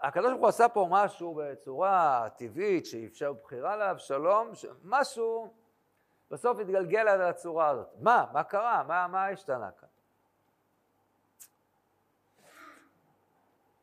[0.00, 4.50] הקדוש ברוך הוא עשה פה משהו בצורה טבעית, שאפשר בחירה לאבשלום,
[4.84, 5.52] משהו
[6.30, 7.88] בסוף התגלגל על הצורה הזאת.
[8.00, 8.24] מה?
[8.32, 8.82] מה קרה?
[8.82, 9.88] מה, מה השתנה כאן?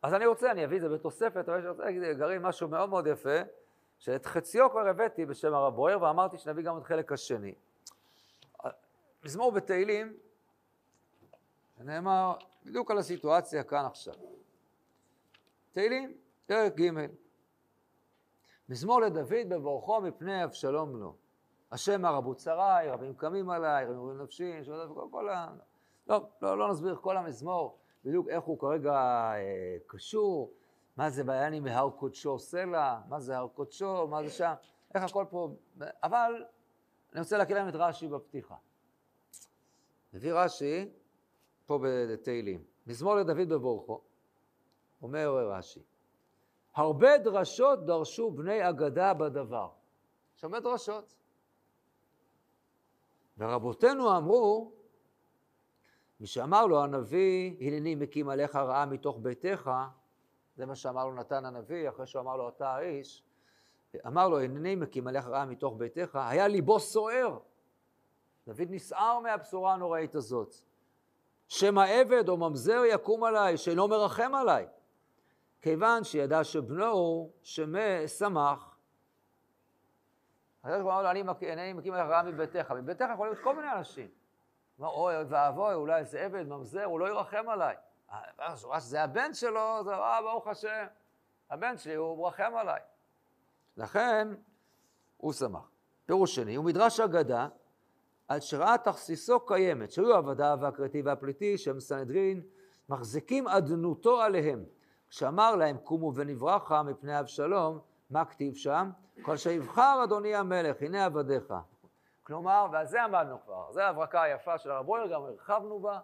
[0.02, 2.90] אז אני רוצה, אני אביא את זה בתוספת, אבל אני רוצה להגיד גרעין משהו מאוד
[2.90, 3.40] מאוד יפה,
[4.00, 7.54] שאת חציו כבר הבאתי בשם הרב בויר, ואמרתי שנביא גם את חלק השני.
[9.24, 10.18] מזמור בתהילים,
[11.80, 12.34] נאמר
[12.66, 14.14] בדיוק על הסיטואציה כאן עכשיו.
[15.72, 16.90] תהילים, פרק ג'
[18.70, 21.16] מזמור לדוד בבורכו מפני אבשלום לו.
[21.74, 24.54] השם הרבו צריי, רבים קמים עליי, רבים אומרים נפשי,
[24.94, 25.54] כל, כל ה...
[26.08, 30.54] לא, לא, לא נסביר כל המזמור, בדיוק איך הוא כרגע אה, קשור,
[30.98, 34.54] מה זה ויעני מהר קודשו סלע, מה זה הר קודשו, מה זה שם,
[34.96, 35.56] איך הכל פה,
[36.04, 36.46] אבל
[37.14, 38.56] אני רוצה להקריא להם את רש"י בפתיחה.
[40.14, 40.92] מביא רש"י,
[41.66, 44.02] פה בתהילים, מזמור לדוד בבורכו,
[45.02, 45.82] אומר רש"י,
[46.76, 49.70] הרבה דרשות דרשו בני אגדה בדבר.
[50.44, 51.14] הרבה דרשות.
[53.38, 54.72] ורבותינו אמרו,
[56.20, 59.72] מי שאמר לו הנביא, הנני מקים עליך רעה מתוך ביתך,
[60.56, 63.24] זה מה שאמר לו נתן הנביא, אחרי שהוא אמר לו אתה האיש,
[64.08, 67.38] אמר לו הנני מקים עליך רעה מתוך ביתך, היה ליבו סוער.
[68.48, 70.56] דוד נסער מהבשורה הנוראית הזאת.
[71.48, 74.68] שמא עבד או ממזר יקום עליי, שאינו מרחם עליי.
[75.62, 77.32] כיוון שידע שבנו
[78.08, 78.73] שמח.
[80.64, 81.10] הקדוש ברוך הוא אמר לו,
[81.54, 82.72] אני מקים עליך רעה מביתך.
[82.72, 84.08] מביתך יכול להיות כל מיני אנשים.
[84.80, 87.76] אוי ואבוי, אולי איזה עבד, ממזר, הוא לא ירחם עליי.
[88.78, 90.86] זה הבן שלו, זה אה, ברוך השם,
[91.50, 92.80] הבן שלי, הוא מרחם עליי.
[93.78, 94.28] לכן,
[95.18, 95.70] הוא שמח.
[96.06, 97.48] פירוש שני, הוא מדרש אגדה,
[98.28, 102.42] על שראה תכסיסו קיימת, שהיו עבדיו והכרתי והפליטי, שהם סנהדרין,
[102.90, 104.66] מחזיקים אדנותו עליהם.
[105.10, 107.80] כשאמר להם, קומו ונברחה מפני אבשלום,
[108.14, 108.90] מה כתיב שם?
[109.22, 111.54] כל שיבחר אדוני המלך, הנה עבדיך.
[112.24, 116.00] כלומר, ועל זה עמדנו כבר, זו ההברקה היפה של הרב בויר, גם הרחבנו בה,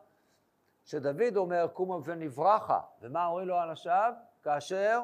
[0.86, 4.14] שדוד אומר, קומו ונברחה, ומה אומרים לו אנשיו?
[4.44, 5.02] כאשר,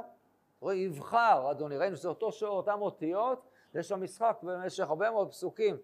[0.74, 5.78] יבחר, אדוני, ראינו שזה אותו שור, אותם אותיות, יש שם משחק במשך הרבה מאוד פסוקים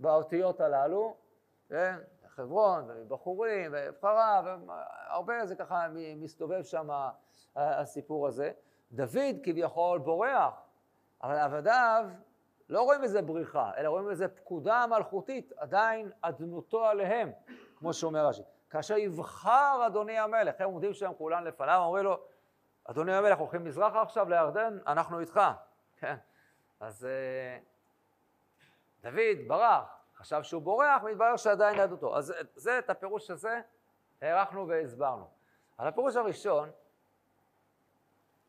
[0.00, 1.16] באותיות הללו,
[1.68, 1.96] כן?
[2.28, 6.88] חברון, ובחורים, ובחרה, והרבה זה ככה מסתובב שם
[7.56, 8.52] הסיפור הזה.
[8.92, 10.54] דוד כביכול בורח,
[11.22, 12.04] אבל עבדיו
[12.68, 17.32] לא רואים בזה בריחה, אלא רואים בזה פקודה מלכותית, עדיין אדנותו עליהם,
[17.76, 18.42] כמו שאומר רש"י.
[18.70, 22.20] כאשר יבחר אדוני המלך, הם עומדים שם כולם לפניו, אומרים לו,
[22.84, 25.40] אדוני המלך, הולכים מזרחה עכשיו לירדן, אנחנו איתך.
[25.96, 26.16] כן.
[26.80, 27.58] אז אה,
[29.02, 32.16] דוד ברח, חשב שהוא בורח, מתברר שעדיין ידעותו.
[32.16, 33.60] אז זה, את הפירוש הזה,
[34.22, 35.28] הארכנו והסברנו.
[35.78, 36.70] אבל הפירוש הראשון,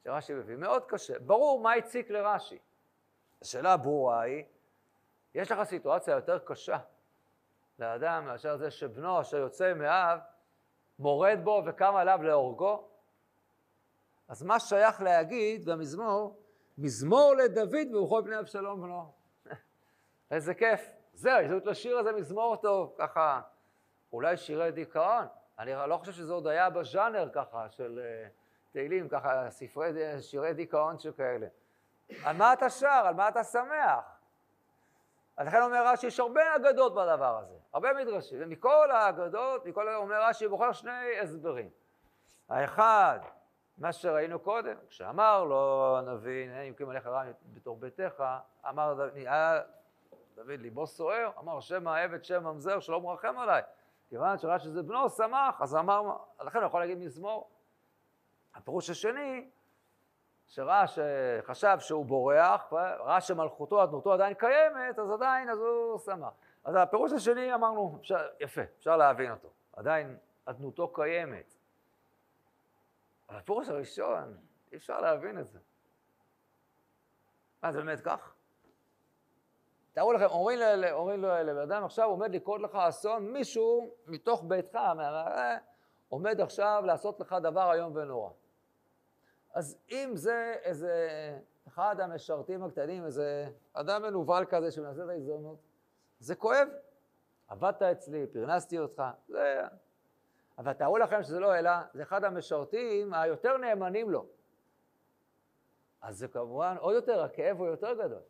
[0.04, 1.20] שרש"י מביא, מאוד קשה.
[1.20, 2.58] ברור מה הציק לרש"י.
[3.42, 4.44] השאלה הברורה היא,
[5.36, 6.78] יש לך סיטואציה יותר קשה
[7.80, 10.20] לאדם מאשר זה שבנו אשר יוצא מאב
[11.00, 12.88] מורד בו וקם עליו להורגו?
[14.28, 16.40] אז מה שייך להגיד במזמור,
[16.78, 19.12] מזמור לדוד ובכל פני אבשלום בנו.
[20.32, 20.90] איזה כיף.
[21.14, 23.42] זהו, יש לשיר הזה מזמור טוב, ככה,
[24.14, 25.26] אולי שירי דיכאון.
[25.60, 28.39] אני לא חושב שזה עוד היה בז'אנר ככה של uh,
[28.72, 31.48] תהילים, ככה ספרי, שירי דיכאון שכאלה.
[32.24, 33.04] על מה אתה שר?
[33.06, 34.20] על מה אתה שמח?
[35.40, 40.48] לכן אומר רש"י, יש הרבה אגדות בדבר הזה, הרבה מדרשים, ומכל האגדות, מכל אומר רש"י,
[40.48, 41.70] בוחר שני הסברים.
[42.50, 43.20] האחד,
[43.78, 48.24] מה שראינו קודם, כשאמר לו הנביא, הנה ימקים עליך רע בתור ביתך,
[48.70, 49.10] אמר
[50.36, 53.62] דוד ליבו סוער, אמר שם העבד שם ממזר שלא מרחם עליי.
[54.10, 57.50] כיוון שראה שזה בנו, שמח, אז אמר, לכן הוא יכול להגיד מזמור.
[58.60, 59.50] הפירוש השני,
[60.48, 66.34] שראה שחשב שהוא בורח, ראה שמלכותו, אדנותו עדיין קיימת, אז עדיין, אז הוא שמח.
[66.64, 69.50] אז הפירוש השני אמרנו, אפשר, יפה, אפשר להבין אותו.
[69.74, 71.56] עדיין אדנותו קיימת.
[73.30, 74.38] אבל הפירוש הראשון,
[74.72, 75.60] אי אפשר להבין את זה.
[77.64, 78.34] מה, זה באמת כך?
[79.94, 80.60] תארו לכם, אומרים,
[80.92, 85.58] אומרים לבן אדם, עכשיו עומד לקרות לך אסון, מישהו מתוך ביתך, מה,
[86.10, 88.30] עומד עכשיו לעשות לך דבר איום ונורא.
[89.54, 91.10] אז אם זה איזה
[91.68, 95.58] אחד המשרתים הקטנים, איזה אדם מנוול כזה שמנסה את ההזדמנות,
[96.20, 96.68] זה כואב.
[97.48, 99.62] עבדת אצלי, פרנסתי אותך, זה...
[100.58, 104.26] אבל תארו לכם שזה לא אלא, זה אחד המשרתים היותר נאמנים לו.
[106.02, 108.22] אז זה כמובן עוד יותר, הכאב הוא יותר גדול.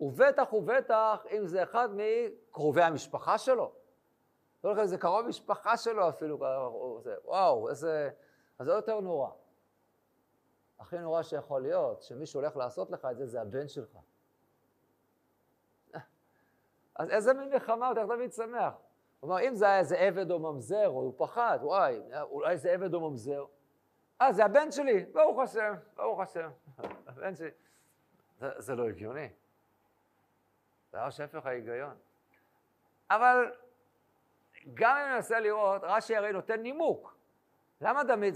[0.00, 3.72] ובטח ובטח אם זה אחד מקרובי המשפחה שלו.
[4.64, 6.38] לא לכם, זה קרוב משפחה שלו אפילו,
[7.24, 8.10] וואו, איזה...
[8.58, 9.30] אז זה יותר נורא.
[10.82, 13.98] הכי נורא שיכול להיות, שמישהו הולך לעשות לך את זה, זה הבן שלך.
[16.94, 18.74] אז איזה מין מלחמה, אתה תמיד שמח.
[19.22, 22.94] אומר, אם זה היה איזה עבד או ממזר, או הוא פחד, וואי, אולי זה עבד
[22.94, 23.44] או ממזר.
[24.20, 26.50] אה, זה הבן שלי, ברוך השם, ברוך השם.
[27.06, 27.50] הבן שלי.
[28.38, 29.28] זה, זה לא הגיוני.
[30.92, 31.96] זה היה שפך ההיגיון.
[33.10, 33.52] אבל
[34.74, 37.16] גם אם ננסה לראות, רש"י הרי נותן נימוק.
[37.80, 38.34] למה דוד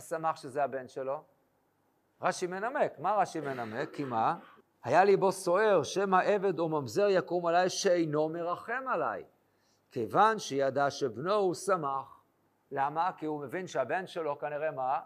[0.00, 1.24] שמח שזה הבן שלו?
[2.22, 2.98] רש"י מנמק.
[2.98, 3.94] מה רש"י מנמק?
[3.94, 4.36] כי מה?
[4.84, 9.24] היה ליבו סוער, שמא עבד או ממזר יקום עליי שאינו מרחם עליי.
[9.90, 12.20] כיוון שידע שבנו הוא שמח.
[12.70, 13.10] למה?
[13.16, 15.00] כי הוא מבין שהבן שלו כנראה מה?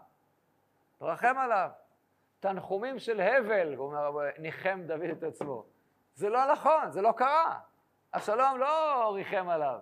[1.01, 1.69] רחם עליו.
[2.39, 5.65] תנחומים של הבל, הוא אומר, ניחם דוד את עצמו.
[6.15, 7.59] זה לא נכון, זה לא קרה.
[8.13, 9.79] אבשלום לא ריחם עליו.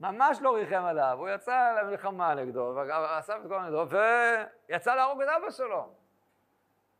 [0.00, 3.86] ממש לא ריחם עליו, הוא יצא למלחמה נגדו, ואסף את כל נגדו,
[4.68, 5.94] ויצא להרוג את אבא שלו.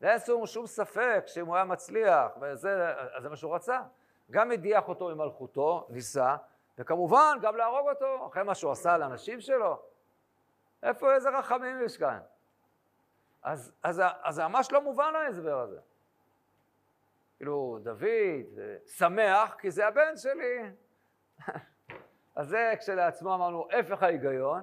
[0.00, 3.80] ואין שום, שום ספק שאם הוא היה מצליח, וזה, אז זה מה שהוא רצה.
[4.30, 6.36] גם הדיח אותו ממלכותו, ניסה,
[6.78, 9.82] וכמובן גם להרוג אותו, אחרי מה שהוא עשה לאנשים שלו.
[10.82, 12.18] איפה, איזה רחמים יש כאן?
[13.42, 15.80] אז, אז, אז זה ממש לא מובן ההסבר הזה.
[17.36, 20.70] כאילו, דוד שמח כי זה הבן שלי.
[22.40, 24.62] אז זה כשלעצמו אמרנו הפך ההיגיון,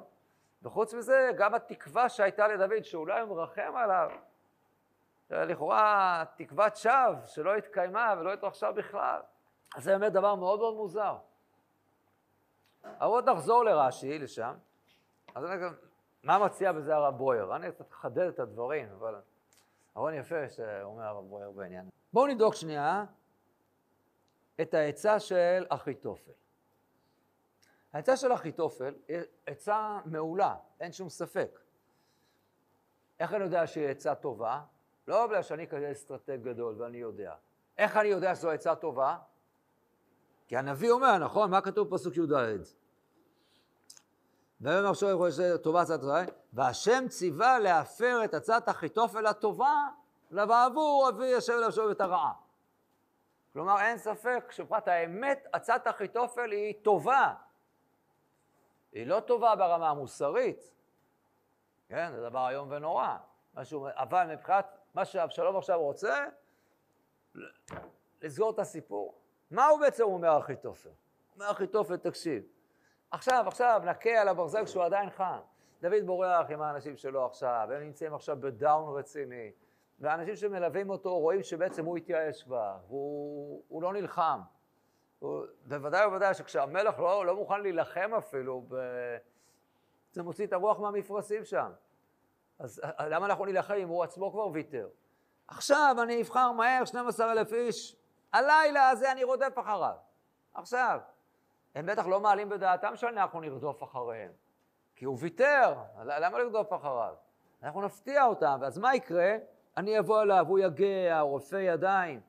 [0.63, 4.09] וחוץ מזה גם התקווה שהייתה לדוד שאולי הוא מרחם עליו,
[5.29, 9.19] לכאורה תקוות שווא שלא התקיימה ולא התרחשה בכלל.
[9.75, 11.17] אז זה באמת דבר מאוד מאוד מוזר.
[12.83, 14.55] אבל עוד נחזור לרש"י, לשם.
[15.35, 15.77] אז אני אגיד,
[16.23, 17.55] מה מציע בזה הרב בויר?
[17.55, 19.15] אני קצת אחדד את הדברים, אבל
[19.95, 21.89] הרעיון יפה שאומר הרב בויר בעניין.
[22.13, 23.05] בואו נבדוק שנייה
[24.61, 26.31] את העצה של אחיתופל.
[27.93, 31.59] העצה של אחיתופל היא עצה מעולה, אין שום ספק.
[33.19, 34.61] איך אני יודע שהיא עצה טובה?
[35.07, 37.33] לא בגלל שאני כזה אסטרטג גדול ואני יודע.
[37.77, 39.17] איך אני יודע שזו עצה טובה?
[40.47, 41.51] כי הנביא אומר, נכון?
[41.51, 42.33] מה כתוב בפסוק י"ד?
[44.61, 46.21] ויאמר שואל להיות טובה הצעת טובה,
[46.53, 49.87] והשם ציווה להפר את הצעת אחיתופל הטובה,
[50.31, 52.33] לבעבור אבי אליו שואב את הרעה.
[53.53, 57.33] כלומר, אין ספק שפרט האמת, הצעת אחיתופל היא טובה.
[58.91, 60.73] היא לא טובה ברמה המוסרית,
[61.89, 63.17] כן, זה דבר איום ונורא.
[63.53, 66.25] משהו, אבל מבחינת מה שאבשלום עכשיו רוצה,
[68.21, 69.21] לסגור את הסיפור.
[69.51, 70.89] מה הוא בעצם אומר אחיתופל?
[71.35, 72.43] אומר אחיתופל, תקשיב,
[73.11, 75.39] עכשיו, עכשיו, נכה על הברזל כשהוא עדיין חם.
[75.81, 79.51] דוד בורח עם האנשים שלו עכשיו, הם נמצאים עכשיו בדאון רציני,
[79.99, 84.39] והאנשים שמלווים אותו רואים שבעצם הוא התייאש כבר, והוא לא נלחם.
[85.19, 88.75] הוא, בוודאי ובוודאי שכשהמלך לא, לא מוכן להילחם אפילו, ב...
[90.11, 91.71] זה מוציא את הרוח מהמפרשים שם.
[92.59, 94.89] אז למה אנחנו נילחם אם הוא עצמו כבר ויתר?
[95.47, 97.95] עכשיו אני אבחר מהר 12 אלף איש,
[98.33, 99.95] הלילה הזה אני רודף אחריו.
[100.53, 100.99] עכשיו.
[101.75, 104.31] הם בטח לא מעלים בדעתם שאנחנו נרדוף אחריהם,
[104.95, 107.15] כי הוא ויתר, למה לרדוף אחריו?
[107.63, 109.35] אנחנו נפתיע אותם, ואז מה יקרה?
[109.77, 112.21] אני אבוא אליו, הוא יגע, רופא ידיים.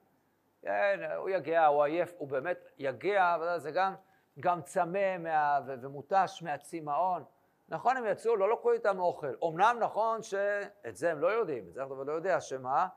[0.62, 3.94] כן, הוא יגע, הוא עייף, הוא באמת יגע, אבל זה גם,
[4.40, 7.24] גם צמא מה, ומותש מהצמאון.
[7.68, 9.34] נכון, הם יצאו, לא לקחו איתם אוכל.
[9.44, 12.88] אמנם נכון שאת זה הם לא יודעים, את זה אנחנו לא יודע, שמה?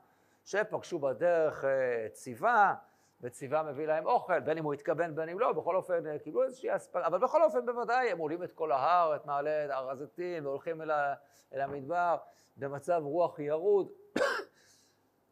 [0.44, 2.74] שפגשו בדרך אה, ציווה,
[3.20, 6.42] וציווה מביא להם אוכל, בין אם הוא התכוון בין אם לא, בכל אופן אה, קיבלו
[6.42, 10.46] איזושהי אספקה, אבל בכל אופן בוודאי הם עולים את כל ההר, את מעלה הר הזיתים,
[10.46, 11.14] והולכים אל, ה,
[11.54, 12.16] אל המדבר
[12.56, 13.88] במצב רוח ירוד.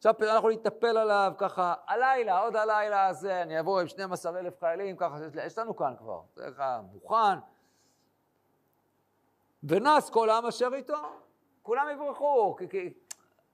[0.01, 4.97] עכשיו אנחנו נטפל עליו ככה, הלילה, עוד הלילה הזה, אני אבוא עם 12 אלף חיילים,
[4.97, 7.39] ככה, יש לנו כאן כבר, זה ככה מוכן.
[9.63, 10.97] ונס כל העם אשר איתו,
[11.63, 12.93] כולם יברחו, כי, כי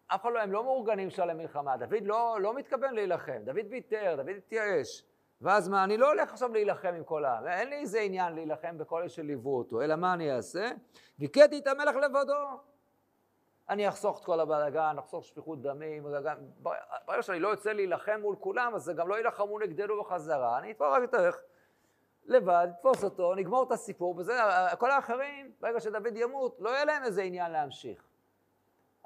[0.07, 4.15] אף אחד לא, הם לא מאורגנים שם למלחמה, דוד לא, לא מתכוון להילחם, דוד ויתר,
[4.17, 5.05] דוד התייאש.
[5.41, 8.79] ואז מה, אני לא הולך עכשיו להילחם עם כל העם, אין לי איזה עניין להילחם
[8.79, 10.71] בכל אלה שליוו אותו, אלא מה אני אעשה?
[11.19, 12.76] ויכיתי את המלך לבדו.
[13.69, 16.07] אני אחסוך את כל הבלאגן, אחסוך שפיכות דמים,
[17.07, 20.87] ברגע שאני לא יוצא להילחם מול כולם, אז גם לא יילחמו נגדנו בחזרה, אני אתפור
[20.87, 21.39] רק את איך
[22.25, 24.39] לבד, תפוס אותו, נגמור את הסיפור, וזה,
[24.79, 28.03] כל האחרים, ברגע שדוד ימות, לא יהיה להם איזה עניין להמשיך.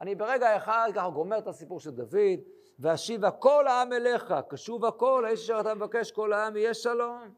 [0.01, 2.41] אני ברגע אחד ככה גומר את הסיפור של דוד,
[2.79, 7.35] ואשיבה כל העם אליך, קשוב הכל, האיש אשר אתה מבקש כל העם יהיה שלום.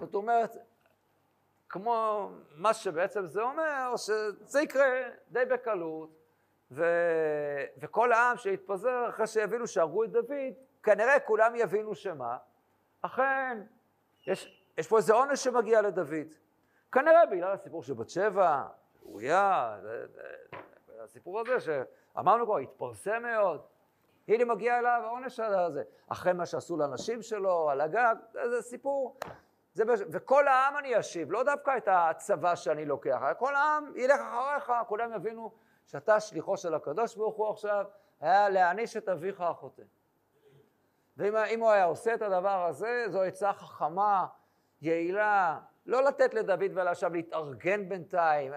[0.00, 0.56] זאת אומרת,
[1.68, 6.25] כמו מה שבעצם זה אומר, שזה יקרה די בקלות,
[6.70, 6.84] ו...
[7.78, 12.36] וכל העם שיתפזר אחרי שיבינו שהרגו את דוד, כנראה כולם יבינו שמה,
[13.02, 13.62] אכן,
[14.26, 16.34] יש, יש פה איזה עונש שמגיע לדוד.
[16.92, 18.66] כנראה בגלל הסיפור של בת שבע,
[19.02, 19.76] אוריה,
[21.04, 23.60] הסיפור הזה שאמרנו כבר, התפרסם מאוד.
[24.28, 29.18] הנה מגיע אליו העונש הזה, אחרי מה שעשו לאנשים שלו, על הגג, זה סיפור.
[29.74, 34.72] זה, וכל העם אני אשיב, לא דווקא את הצבא שאני לוקח, כל העם ילך אחריך,
[34.88, 35.52] כולם יבינו
[35.86, 37.84] שאתה שליחו של הקדוש ברוך הוא עכשיו,
[38.20, 39.82] היה להעניש את אביך החוטא.
[41.16, 44.26] ואם הוא היה עושה את הדבר הזה, זו עצה חכמה,
[44.82, 48.52] יעילה, לא לתת לדוד ולאשם להתארגן בינתיים.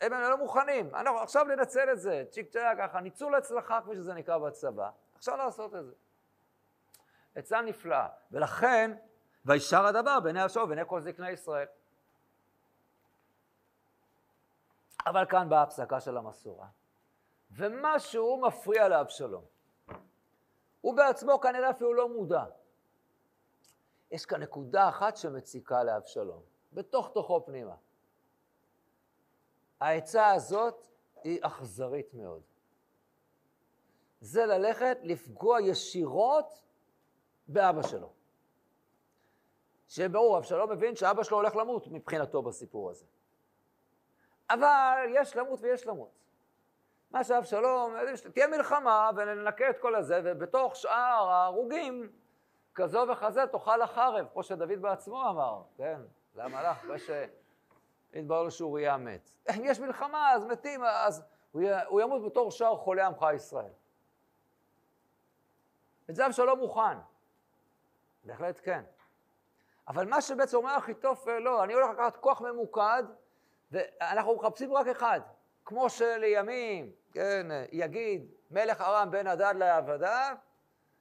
[0.00, 0.94] הם לא מוכנים.
[0.94, 4.90] אנחנו עכשיו ננצל את זה, צ'יק צ'אק, ככה, ניצול הצלחה, כפי שזה נקרא בצבא.
[5.14, 5.92] עכשיו לעשות את זה.
[7.34, 8.08] עצה נפלאה.
[8.32, 8.96] ולכן,
[9.44, 11.66] וישר הדבר בעיני השור ובעיני כל זקני ישראל.
[15.06, 16.66] אבל כאן באה הפסקה של המסורה,
[17.50, 19.44] ומשהו מפריע לאבשלום.
[20.80, 22.44] הוא בעצמו כנראה אפילו לא מודע.
[24.10, 26.42] יש כאן נקודה אחת שמציקה לאבשלום,
[26.72, 27.74] בתוך תוכו פנימה.
[29.80, 30.86] העצה הזאת
[31.24, 32.42] היא אכזרית מאוד.
[34.20, 36.62] זה ללכת לפגוע ישירות
[37.48, 38.12] באבא שלו.
[39.88, 43.06] שיהיה ברור, אבשלום מבין שאבא שלו הולך למות מבחינתו בסיפור הזה.
[44.50, 46.10] אבל יש למות ויש למות.
[47.10, 47.94] מה שאבשלום,
[48.32, 52.12] תהיה מלחמה וננקה את כל הזה, ובתוך שאר ההרוגים,
[52.74, 56.00] כזו וכזה תאכל החרב, כמו שדוד בעצמו אמר, כן,
[56.34, 59.30] למלאך, אחרי שהתברר לו שאוריה מת.
[59.68, 63.72] יש מלחמה, אז מתים, אז הוא, הוא ימות בתור שאר חולי עמך ישראל.
[66.10, 66.98] את זה אבשלום מוכן.
[68.24, 68.84] בהחלט כן.
[69.88, 73.04] אבל מה שבעצם אומר אחיתופל, לא, אני הולך לקחת כוח ממוקד,
[73.70, 75.20] ואנחנו מחפשים רק אחד.
[75.64, 80.36] כמו שלימים, כן, יגיד מלך ארם בן הדד לעבדיו,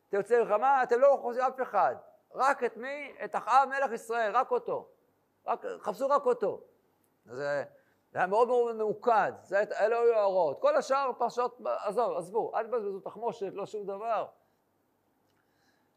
[0.10, 1.95] אתם יוצאים מלחמה, אתם לא חוזרים אף אחד.
[2.36, 3.15] רק את מי?
[3.25, 4.89] את אחאב מלך ישראל, רק אותו.
[5.45, 6.62] רק, חפשו רק אותו.
[7.25, 7.63] זה,
[8.12, 10.62] זה היה מאוד מאוד ממוקד, זה, אלה היו ההוראות.
[10.62, 14.28] כל השאר פרשות, עזוב, עזבו, אל תבזבזו תחמושת, לא שום דבר.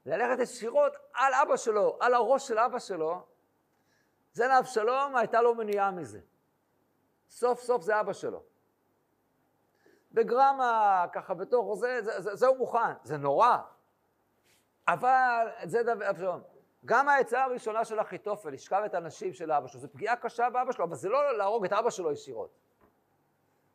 [0.07, 3.23] ללכת ישירות על אבא שלו, על הראש של אבא שלו,
[4.33, 6.21] זה לאבשלום הייתה לו מניעה מזה.
[7.29, 8.43] סוף סוף זה אבא שלו.
[10.13, 13.57] בגרמה, ככה בתוך זה, זה, זה, זה הוא מוכן, זה נורא.
[14.89, 16.41] אבל זה דבר, אבשלום.
[16.85, 20.73] גם העצה הראשונה של אחיתופל, לשכב את הנשים של אבא שלו, זו פגיעה קשה באבא
[20.73, 22.51] שלו, אבל זה לא להרוג את אבא שלו ישירות.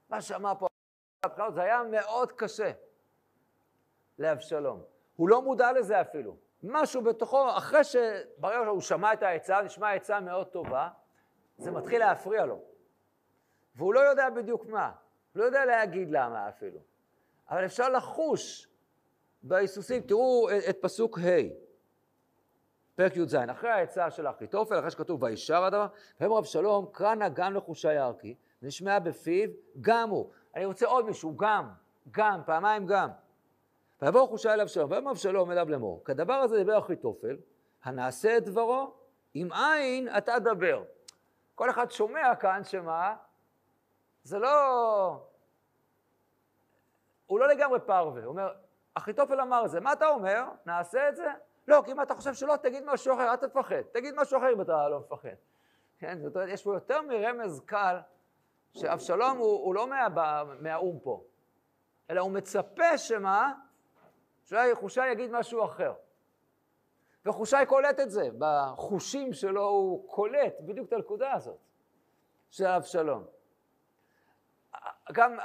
[0.10, 0.68] מה שאמר פה,
[1.50, 2.72] זה היה מאוד קשה
[4.20, 4.84] לאבשלום.
[5.16, 6.36] הוא לא מודע לזה אפילו.
[6.64, 10.90] משהו בתוכו, אחרי שברגע שהוא שמע את העצה, נשמע עצה מאוד טובה,
[11.58, 12.73] זה מתחיל להפריע לו.
[13.76, 14.92] והוא לא יודע בדיוק מה,
[15.36, 16.80] לא יודע להגיד למה אפילו.
[17.50, 18.68] אבל אפשר לחוש
[19.44, 21.64] בהיסוסים, תראו את פסוק ה',
[22.96, 25.88] פרק י"ז, אחרי העצה של אחיתופל, אחרי שכתוב וישר הדבר,
[26.20, 29.50] ויאמר אבשלום, קרא נא גם לחושי ארכי, ונשמעה בפיו,
[29.82, 30.30] גם הוא.
[30.56, 31.70] אני רוצה עוד מישהו, גם,
[32.12, 33.10] גם, פעמיים גם.
[34.02, 37.38] ויבוא חושי אל אבשלום, ויאמר אבשלום אליו לאמור, כדבר הזה דיבר אחיתופל,
[37.84, 38.94] הנעשה את דברו,
[39.36, 40.84] אם אין אתה דבר.
[41.56, 43.16] כל אחד שומע כאן שמה,
[44.24, 45.28] זה לא...
[47.26, 48.54] הוא לא לגמרי פרווה, הוא אומר,
[48.94, 50.44] אחיתופל אמר את זה, מה אתה אומר?
[50.66, 51.32] נעשה את זה?
[51.68, 53.82] לא, כי אם אתה חושב שלא, תגיד משהו אחר, אל תפחד.
[53.92, 55.30] תגיד משהו אחר אם אתה לא מפחד.
[55.98, 57.98] כן, זאת אומרת, יש פה יותר מרמז קל,
[58.74, 61.24] שאבשלום הוא, הוא לא מה, מהאו"ם פה,
[62.10, 63.54] אלא הוא מצפה שמה?
[64.44, 65.94] שאולי חושי יגיד משהו אחר.
[67.26, 71.58] וחושי קולט את זה, בחושים שלו הוא קולט בדיוק את הנקודה הזאת
[72.50, 73.26] של אבשלום.
[75.12, 75.38] גם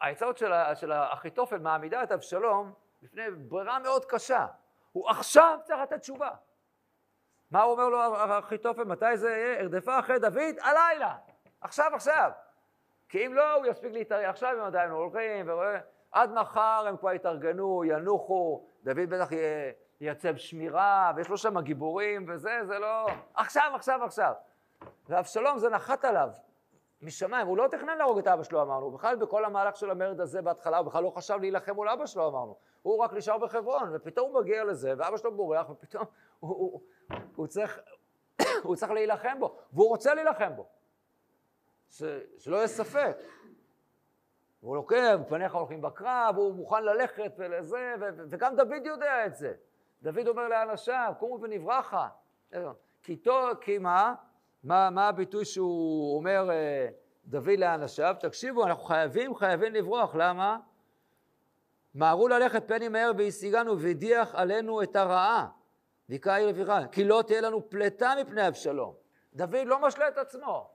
[0.00, 0.38] העצות
[0.74, 2.72] של האחיתופל מעמידה את אבשלום
[3.02, 4.46] בפני ברירה מאוד קשה.
[4.92, 6.30] הוא עכשיו צריך לתת תשובה.
[7.50, 7.98] מה הוא אומר לו
[8.38, 8.84] אחיתופל?
[8.84, 9.60] מתי זה יהיה?
[9.60, 10.58] ארדפה אחרי דוד?
[10.60, 11.16] הלילה.
[11.60, 12.30] עכשיו, עכשיו.
[13.08, 14.28] כי אם לא, הוא יספיק להתארגן.
[14.28, 15.48] עכשיו הם עדיין הולכים.
[16.12, 19.28] עד מחר הם כבר יתארגנו, ינוחו, דוד בטח
[20.00, 23.06] ייצב שמירה, ויש לו שם גיבורים וזה, זה לא...
[23.34, 24.32] עכשיו, עכשיו, עכשיו.
[25.08, 26.28] ואבשלום זה נחת עליו
[27.02, 30.42] משמיים, הוא לא תכנן להרוג את אבא שלו, אמרנו, בכלל בכל המהלך של המרד הזה
[30.42, 32.56] בהתחלה, הוא בכלל לא חשב להילחם מול אבא שלו, אמרנו.
[32.82, 36.04] הוא רק נשאר בחברון, ופתאום הוא מגיע לזה, ואבא שלו בורח, ופתאום
[36.40, 36.80] הוא, הוא,
[37.36, 37.80] הוא, צריך,
[38.64, 40.66] הוא צריך להילחם בו, והוא רוצה להילחם בו.
[41.90, 42.02] ש,
[42.38, 43.16] שלא יהיה ספק.
[44.62, 49.54] והוא לוקח, פניך הולכים בקרב, הוא מוכן ללכת ולזה, ו- וגם דוד יודע את זה.
[50.02, 52.08] דוד אומר לאנשיו, קומו ונברחה.
[53.60, 54.14] כי מה?
[54.64, 54.90] מה?
[54.90, 56.88] מה הביטוי שהוא אומר אה,
[57.24, 58.14] דוד לאנשיו?
[58.20, 60.14] תקשיבו, אנחנו חייבים, חייבים לברוח.
[60.14, 60.58] למה?
[61.94, 65.48] מהרו ללכת פני מהר והשיגנו והדיח עלינו את הרעה.
[66.08, 68.94] ויקראי לפיכה, כי לא תהיה לנו פלטה מפני אבשלום.
[69.34, 70.70] דוד לא משלה את עצמו.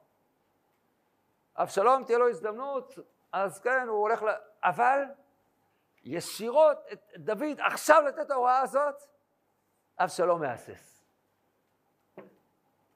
[1.55, 2.93] אבשלום תהיה לו הזדמנות,
[3.31, 4.27] אז כן, הוא הולך ל...
[4.63, 5.03] אבל
[6.03, 8.95] ישירות את דוד עכשיו לתת את ההוראה הזאת,
[9.99, 11.03] אבשלום מהסס.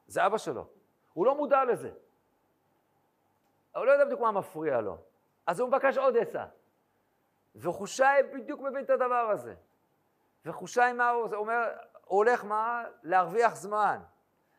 [0.08, 0.81] זה אבא שלו.
[1.14, 1.92] הוא לא מודע לזה.
[3.76, 4.98] הוא לא יודע בדיוק מה מפריע לו.
[5.48, 6.46] אז הוא מבקש עוד עצה.
[7.56, 8.04] וחושי
[8.34, 9.56] בדיוק מבין את הדבר הזה.
[10.46, 11.70] וחושי מה הוא, אומר,
[12.06, 12.84] הוא הולך מה?
[13.04, 14.00] להרוויח זמן.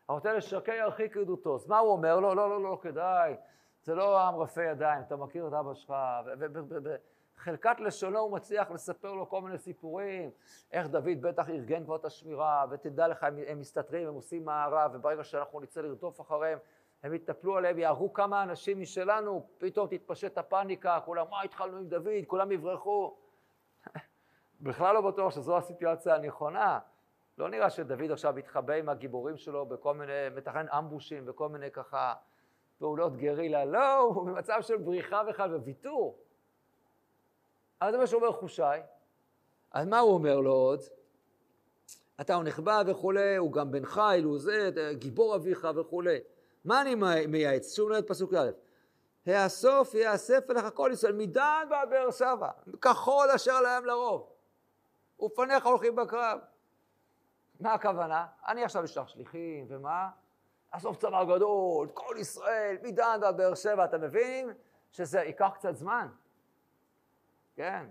[0.09, 1.55] הרוצה לשקר ירחיק עדותו.
[1.55, 2.19] אז מה הוא אומר?
[2.19, 3.35] לא, לא, לא, לא כדאי.
[3.83, 5.93] זה לא עם רפה ידיים, אתה מכיר את אבא שלך,
[7.33, 10.31] ובחלקת לשונו הוא מצליח לספר לו כל מיני סיפורים,
[10.71, 14.91] איך דוד בטח ארגן כבר את השמירה, ותדע לך, הם, הם מסתתרים, הם עושים מערב,
[14.93, 16.59] וברגע שאנחנו נצא לרדוף אחריהם,
[17.03, 22.23] הם יטפלו עליהם, יהרגו כמה אנשים משלנו, פתאום תתפשט הפאניקה, כולם, מה התחלנו עם דוד,
[22.27, 23.17] כולם יברחו.
[24.61, 26.79] בכלל לא בטוח שזו הסיטואציה הנכונה.
[27.37, 32.13] לא נראה שדוד עכשיו מתחבא עם הגיבורים שלו בכל מיני, מתכנן אמבושים וכל מיני ככה
[32.77, 36.22] פעולות גרילה, לא, הוא במצב של בריחה בכלל וויתור.
[37.83, 38.61] אז זה מה שאומר חושי.
[39.71, 40.79] אז מה הוא אומר לו עוד?
[42.21, 46.19] אתה הוא נכבד וכולי, הוא גם בן חיל, הוא זה, גיבור אביך וכולי.
[46.65, 46.95] מה אני
[47.27, 47.75] מייעץ?
[47.75, 48.49] שוב נרד פסוק א',
[49.25, 52.49] האסוף יאסף אליך כל ישראל, מדן ועד באר שבע,
[52.81, 54.29] כחול אשר להם לרוב.
[55.21, 56.39] ופניך הולכים בקרב.
[57.59, 58.25] מה הכוונה?
[58.47, 60.09] אני עכשיו אשלח שליחים, ומה?
[60.71, 64.53] אסוף צבא גדול, כל ישראל, מדן ועד באר שבע, אתה מבין?
[64.91, 66.07] שזה ייקח קצת זמן.
[67.55, 67.85] כן,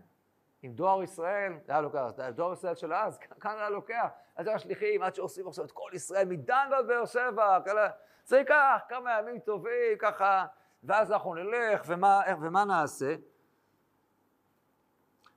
[0.63, 4.07] עם דואר ישראל, זה היה לוקח, דואר ישראל של אז, כאן היה לוקח,
[4.37, 7.89] אז זה השליחים, עד שעושים עכשיו את כל ישראל, מדן ועד באר שבע, כאלה,
[8.25, 10.47] זה ייקח כמה ימים טובים, ככה,
[10.85, 13.15] ואז אנחנו נלך, ומה, ומה נעשה?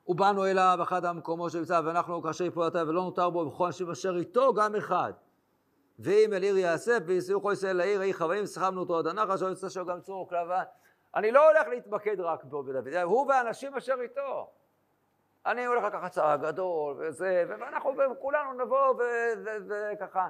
[0.07, 4.53] ובאנו אליו אחד המקומות שנמצא, ואנחנו כאשר יפולתה ולא נותר בו בכל אנשים אשר איתו
[4.53, 5.13] גם אחד.
[5.99, 9.47] ואם אל עיר יאסף ויסיעו כל ישראל לעיר, אי חוואים, סחבנו אותו עד הנחש, או
[9.47, 10.63] יוצא שם גם צור כלבה.
[11.15, 14.49] אני לא הולך להתמקד רק בו בדוד, הוא והאנשים אשר איתו.
[15.45, 19.03] אני הולך לקחת צער גדול וזה, ואנחנו כולנו נבוא
[19.67, 20.27] וככה.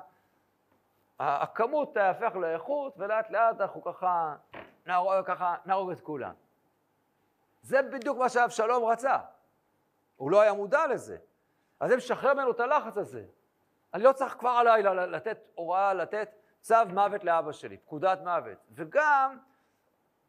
[1.20, 4.36] הכמות תהפך לאיכות, ולאט לאט אנחנו ככה
[4.86, 6.34] נהרוג, ככה נהרוג את כולם.
[7.62, 9.18] זה בדיוק מה שאבשלום רצה.
[10.16, 11.18] הוא לא היה מודע לזה.
[11.80, 13.26] אז זה משחרר ממנו את הלחץ הזה.
[13.94, 16.30] אני לא צריך כבר הלילה לתת הוראה, לתת
[16.62, 18.58] צו מוות לאבא שלי, פקודת מוות.
[18.72, 19.38] וגם,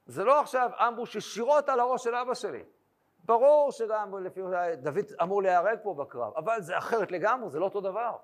[0.07, 2.65] זה לא עכשיו אמבוש ישירות על הראש של אבא שלי.
[3.25, 4.41] ברור שגם לפי
[4.77, 8.17] דוד אמור להיהרג פה בקרב, אבל זה אחרת לגמרי, זה לא אותו דבר.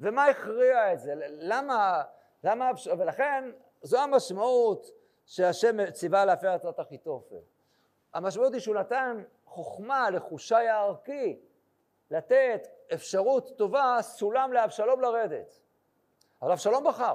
[0.00, 1.12] ומה הכריע את זה?
[1.16, 2.02] למה,
[2.44, 3.50] למה, ולכן
[3.82, 4.86] זו המשמעות
[5.26, 7.36] שהשם ציווה להפר את אחיתופל.
[8.14, 11.40] המשמעות היא שהוא נתן חוכמה לחושי הערכי
[12.10, 15.60] לתת אפשרות טובה, סולם לאבשלום לרדת.
[16.42, 17.14] אבל אבשלום בחר.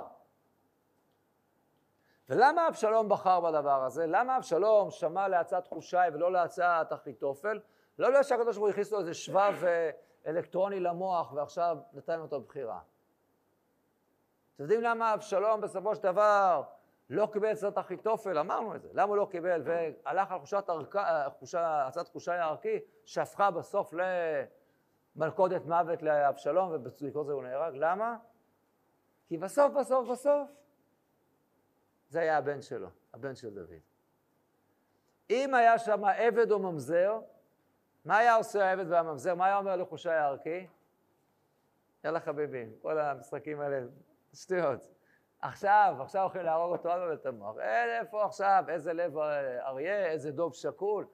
[2.30, 4.08] ולמה אבשלום בחר בדבר הזה?
[4.08, 7.60] למה אבשלום שמע להצעת חושי ולא להצעת אחיתופל?
[8.00, 9.90] לא בגלל שהקדוש ברוך הוא הכניס לו איזה שבב אה,
[10.28, 12.80] אלקטרוני למוח ועכשיו נתן לו את הבחירה.
[14.56, 16.64] אתם יודעים למה אבשלום בסופו של דבר
[17.10, 18.38] לא קיבל את הצעת אחיתופל?
[18.38, 18.90] אמרנו את זה.
[18.94, 19.62] למה הוא לא קיבל?
[19.66, 23.94] והלך על חושת ארכה, חושה, הצעת חושי הערכי, שהפכה בסוף
[25.16, 27.76] למלכודת מוות לאבשלום, ובעקבות זה הוא נהרג.
[27.76, 28.18] למה?
[29.28, 30.50] כי בסוף, בסוף, בסוף,
[32.16, 33.80] זה היה הבן שלו, הבן של דוד.
[35.30, 37.20] אם היה שם עבד או ממזר,
[38.06, 39.36] מה היה עושה העבד והממזר?
[39.36, 40.68] מה היה אומר לחושי הערכי?
[42.04, 43.88] יאללה חביבים, כל המשחקים האלה,
[44.34, 44.88] שטויות.
[45.42, 47.58] עכשיו, עכשיו הולכים להרוג אותו עוד את המוח.
[47.60, 49.18] איפה עכשיו, איזה לב
[49.60, 51.06] אריה, איזה דוב שקול.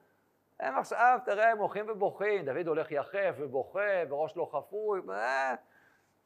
[0.60, 5.54] הם עכשיו, תראה, הם הולכים ובוכים, דוד הולך יחף ובוכה, וראש לא חפוי, מה,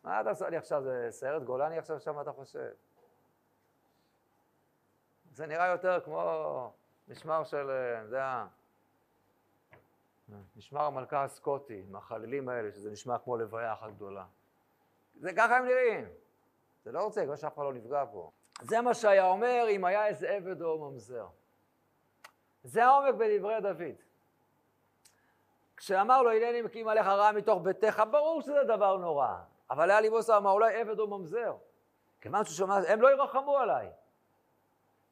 [0.04, 2.70] מה אתה עושה לי עכשיו, זה סיירת גולני עכשיו שם, אתה חושב?
[5.36, 6.72] זה נראה יותר כמו
[7.08, 8.46] משמר של, אתה יודע,
[10.56, 14.24] משמר המלכה הסקוטי, עם החללים האלה, שזה נשמע כמו לוויה אחת גדולה.
[15.20, 16.08] זה ככה הם נראים.
[16.84, 18.30] זה לא רוצה, כמו שאף אחד לא נפגע פה.
[18.60, 21.26] זה מה שהיה אומר אם היה איזה עבד או ממזר.
[22.64, 23.96] זה העומק בדברי דוד.
[25.76, 29.36] כשאמר לו, הנני מקים עליך רע מתוך ביתך, ברור שזה דבר נורא.
[29.70, 31.56] אבל היה ליבו אמר, אולי עבד או ממזר.
[32.20, 33.90] כיוון שהוא שומע, הם לא ירחמו עליי.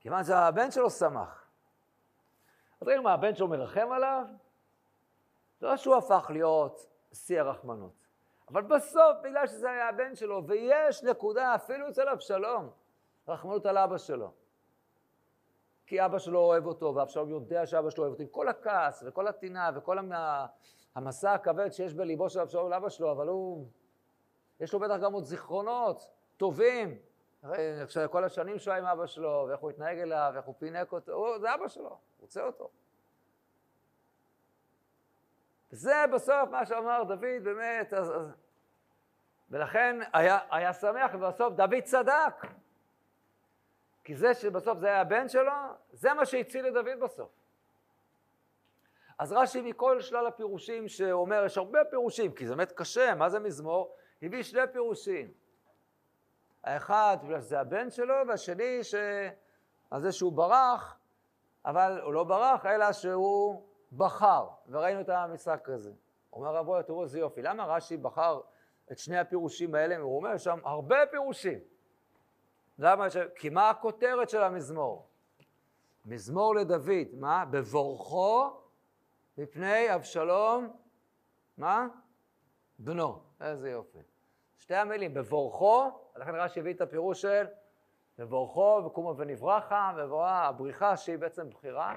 [0.04, 1.48] כיוון שהבן שלו שמח.
[2.80, 4.26] אז ראינו מה, הבן שלו מרחם עליו?
[5.60, 7.92] לא שהוא הפך להיות שיא הרחמנות.
[8.48, 12.70] אבל בסוף, בגלל שזה היה הבן שלו, ויש נקודה, אפילו אצל אבשלום,
[13.28, 14.32] רחמנות על אבא שלו.
[15.86, 19.28] כי אבא שלו אוהב אותו, ואבשלום יודע שאבא שלו אוהב אותו, עם כל הכעס וכל
[19.28, 19.98] הטינה וכל
[20.94, 23.66] המסע הכבד שיש בליבו של אבשלום לאבא שלו, אבל הוא,
[24.60, 26.98] יש לו בטח גם עוד זיכרונות טובים.
[28.10, 31.12] כל השנים שהוא היה עם אבא שלו, ואיך הוא התנהג אליו, ואיך הוא פינק אותו,
[31.12, 32.70] הוא, זה אבא שלו, הוא רוצה אותו.
[35.70, 38.32] זה בסוף מה שאמר דוד, באמת, אז, אז...
[39.50, 42.34] ולכן היה, היה שמח, ובסוף דוד צדק.
[44.04, 45.52] כי זה שבסוף זה היה הבן שלו,
[45.92, 47.30] זה מה שהציל את דוד בסוף.
[49.18, 53.38] אז רש"י מכל שלל הפירושים שאומר, יש הרבה פירושים, כי זה באמת קשה, מה זה
[53.38, 53.96] מזמור?
[54.22, 55.43] הביא שני פירושים.
[56.64, 58.94] האחד, בגלל שזה הבן שלו, והשני, ש...
[59.90, 60.98] על זה שהוא ברח,
[61.64, 63.62] אבל הוא לא ברח, אלא שהוא
[63.92, 65.92] בחר, וראינו את המשחק הזה.
[66.32, 68.40] אומר רבו, תראו איזה יופי, למה רש"י בחר
[68.92, 69.96] את שני הפירושים האלה?
[69.96, 71.58] הוא אומר שם הרבה פירושים.
[72.78, 73.10] למה?
[73.10, 73.16] ש...
[73.36, 75.08] כי מה הכותרת של המזמור?
[76.06, 77.44] מזמור לדוד, מה?
[77.44, 78.60] בבורכו
[79.38, 80.76] מפני אבשלום,
[81.58, 81.86] מה?
[82.78, 83.18] בנו.
[83.40, 83.98] איזה יופי.
[84.56, 87.46] שתי המילים, בבורכו, לכן רש"י הביא את הפירוש של
[88.18, 91.96] בבורכו וקומו ונברחה, ובואה הבריחה שהיא בעצם בחירה,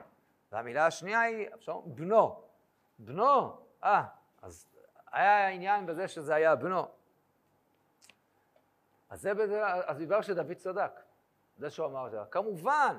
[0.51, 2.41] והמילה השנייה היא אבשלום בנו.
[2.99, 4.03] בנו, אה,
[4.41, 4.68] אז
[5.11, 6.88] היה עניין בזה שזה היה בנו.
[9.09, 10.91] אז זה בזה, אז דיבר שדוד צדק,
[11.57, 12.20] זה שהוא אמר את זה.
[12.32, 12.97] כמובן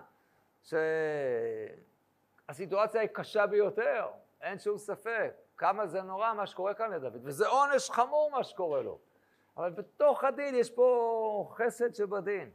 [2.48, 4.08] שהסיטואציה היא קשה ביותר,
[4.40, 5.34] אין שום ספק.
[5.56, 8.98] כמה זה נורא מה שקורה כאן לדוד, וזה עונש חמור מה שקורה לו.
[9.59, 12.50] אבל בתוך הדין יש פה חסד שבדין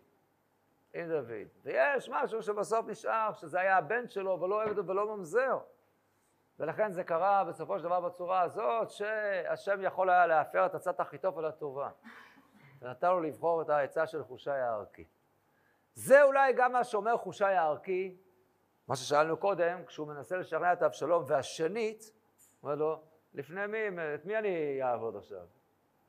[0.94, 1.48] עם דוד.
[1.64, 5.60] ויש משהו שבסוף נשאר, שזה היה הבן שלו ולא עבד ולא ממזר.
[6.60, 11.46] ולכן זה קרה בסופו של דבר בצורה הזאת, שהשם יכול היה להפר את עצת אחיתופל
[11.46, 11.90] הטובה.
[12.82, 15.06] ונתן לו לבחור את העצה של חושי הערכי.
[15.94, 18.18] זה אולי גם מה שאומר חושי הערכי,
[18.88, 22.12] מה ששאלנו קודם, כשהוא מנסה לשכנע את אבשלום, והשנית,
[22.64, 23.02] אומר לו,
[23.34, 23.78] לפני מי,
[24.16, 25.46] את מי אני אעבוד עכשיו?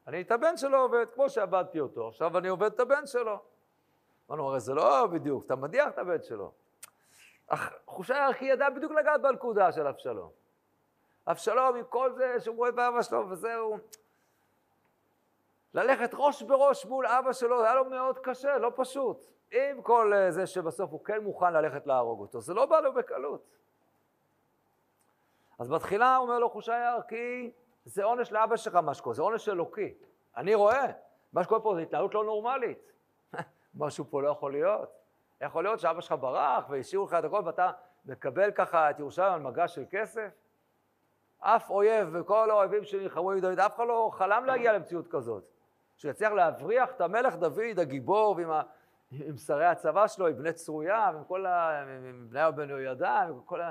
[0.06, 3.38] אני את הבן שלו עובד, כמו שעבדתי אותו, עכשיו אני עובד את הבן שלו.
[4.30, 6.52] אמרנו, הרי זה לא בדיוק, אתה מדיח את הבן שלו.
[7.46, 10.30] אך חושי הערכי ידע בדיוק לגעת בנקודה של אבשלום.
[11.26, 13.78] אבשלום, עם כל זה שהוא רואה באבא שלו, וזהו,
[15.74, 19.24] ללכת ראש בראש מול אבא שלו, היה לו מאוד קשה, לא פשוט.
[19.52, 22.92] עם כל אה, זה שבסוף הוא כן מוכן ללכת להרוג אותו, זה לא בא לו
[22.92, 23.44] בקלות.
[25.58, 27.50] אז בתחילה הוא אומר לו חושי הערכי,
[27.84, 29.94] זה עונש לאבא שלך מה שקורה, זה עונש אלוקי.
[30.36, 30.86] אני רואה,
[31.32, 32.92] מה שקורה פה זה התנהלות לא נורמלית.
[33.74, 34.90] משהו פה לא יכול להיות.
[35.40, 37.70] יכול להיות שאבא שלך ברח והשאירו לך את הכל ואתה
[38.04, 40.30] מקבל ככה את ירושלים על מגש של כסף?
[41.38, 45.44] אף אויב וכל האויבים שנלחמו עם דוד, אף אחד לא חלם להגיע למציאות כזאת.
[45.96, 48.62] שהוא יצליח להבריח את המלך דוד הגיבור ועם ה...
[49.12, 51.82] עם שרי הצבא שלו, עם בני צרויה, ועם כל ה...
[51.82, 53.70] עם בני בן יהוידע, עם כל ה...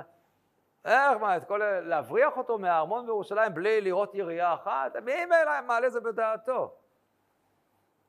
[0.84, 1.60] איך, מה, את כל.
[1.80, 4.96] להבריח אותו מהארמון בירושלים בלי לראות ירייה אחת?
[4.96, 5.12] מי
[5.66, 6.74] מעלה זה בדעתו?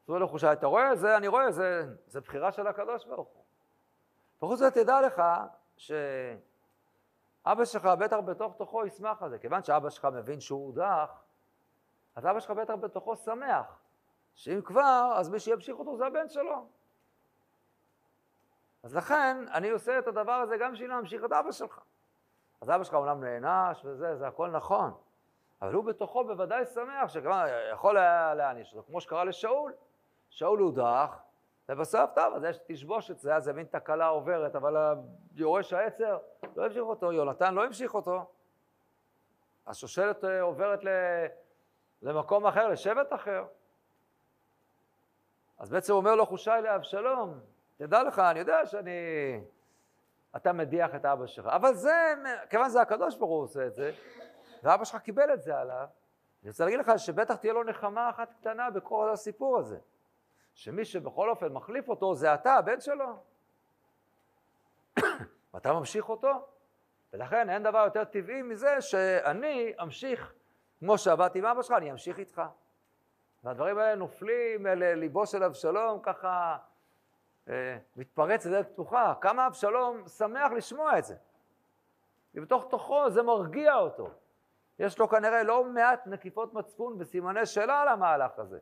[0.05, 0.95] תראו לו חושה, אתה רואה?
[0.95, 3.43] זה, אני רואה, זה, זה בחירה של הקדוש ברוך הוא.
[4.37, 5.23] וחוץ מזה תדע לך
[5.77, 6.05] שאבא
[7.65, 9.39] שלך בטח בתוך תוכו ישמח על זה.
[9.39, 11.23] כיוון שאבא שלך מבין שהוא הודח,
[12.15, 13.79] אז אבא שלך בטח בתוכו שמח.
[14.35, 16.67] שאם כבר, אז מי שימשיך אותו זה הבן שלו.
[18.83, 21.79] אז לכן, אני עושה את הדבר הזה גם בשביל להמשיך את אבא שלך.
[22.61, 24.93] אז אבא שלך אומנם נענש וזה, זה הכל נכון.
[25.61, 29.73] אבל הוא בתוכו בוודאי שמח שכבר יכול היה להעניש אותו, כמו שקרה לשאול.
[30.35, 31.17] שאול הודח,
[31.69, 34.95] ובסוף, טוב, אז יש תשבושת, זה היה איזה מין תקלה עוברת, אבל
[35.35, 36.17] יורש העצר
[36.55, 38.31] לא המשיך אותו, יונתן לא המשיך אותו.
[39.67, 40.79] השושלת אה, עוברת
[42.01, 43.45] למקום אחר, לשבט אחר.
[45.57, 47.39] אז בעצם אומר לו חושי לאבשלום,
[47.77, 48.91] תדע לך, אני יודע שאני...
[50.35, 51.45] אתה מדיח את אבא שלך.
[51.45, 52.13] אבל זה,
[52.49, 53.91] כיוון שזה הקדוש ברוך הוא עושה את זה,
[54.63, 55.87] ואבא שלך קיבל את זה עליו,
[56.41, 59.77] אני רוצה להגיד לך שבטח תהיה לו נחמה אחת קטנה בכל הסיפור הזה.
[60.53, 63.05] שמי שבכל אופן מחליף אותו זה אתה, הבן שלו.
[65.53, 66.47] ואתה ממשיך אותו,
[67.13, 70.33] ולכן אין דבר יותר טבעי מזה שאני אמשיך,
[70.79, 72.41] כמו שעבדתי עם אבא שלך, אני אמשיך איתך.
[73.43, 76.57] והדברים האלה נופלים אל ליבו של אבשלום, ככה
[77.95, 79.13] מתפרץ לדלת פתוחה.
[79.21, 81.15] כמה אבשלום שמח לשמוע את זה.
[82.35, 84.09] ובתוך תוכו זה מרגיע אותו.
[84.79, 88.59] יש לו כנראה לא מעט נקיפות מצפון וסימני שאלה על המהלך הזה.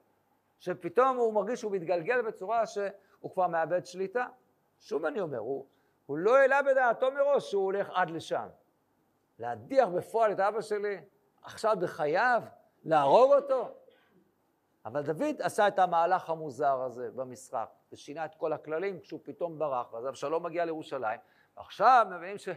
[0.60, 4.26] שפתאום הוא מרגיש שהוא מתגלגל בצורה שהוא כבר מאבד שליטה.
[4.80, 5.66] שוב אני אומר, הוא,
[6.06, 8.48] הוא לא העלה בדעתו מראש שהוא הולך עד לשם.
[9.40, 11.02] להדיח בפועל את אבא שלי,
[11.44, 12.42] עכשיו בחייו,
[12.84, 13.70] להרוג אותו.
[14.86, 19.94] אבל דוד עשה את המהלך המוזר הזה במשחק, ושינה את כל הכללים כשהוא פתאום ברח,
[19.94, 21.20] אז אבשלום מגיע לירושלים,
[21.58, 22.50] ועכשיו מבינים ש...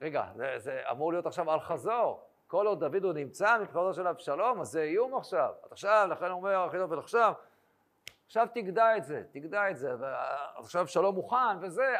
[0.00, 2.24] רגע, זה, זה אמור להיות עכשיו על חזור.
[2.46, 5.52] כל עוד דוד הוא נמצא מבחינתו של אבשלום, אז זה איום עכשיו.
[5.70, 7.32] עכשיו, לכן הוא אומר אחיתופל עכשיו,
[8.26, 11.96] עכשיו תגדע את זה, תגדע את זה, ועכשיו אבשלום מוכן וזה,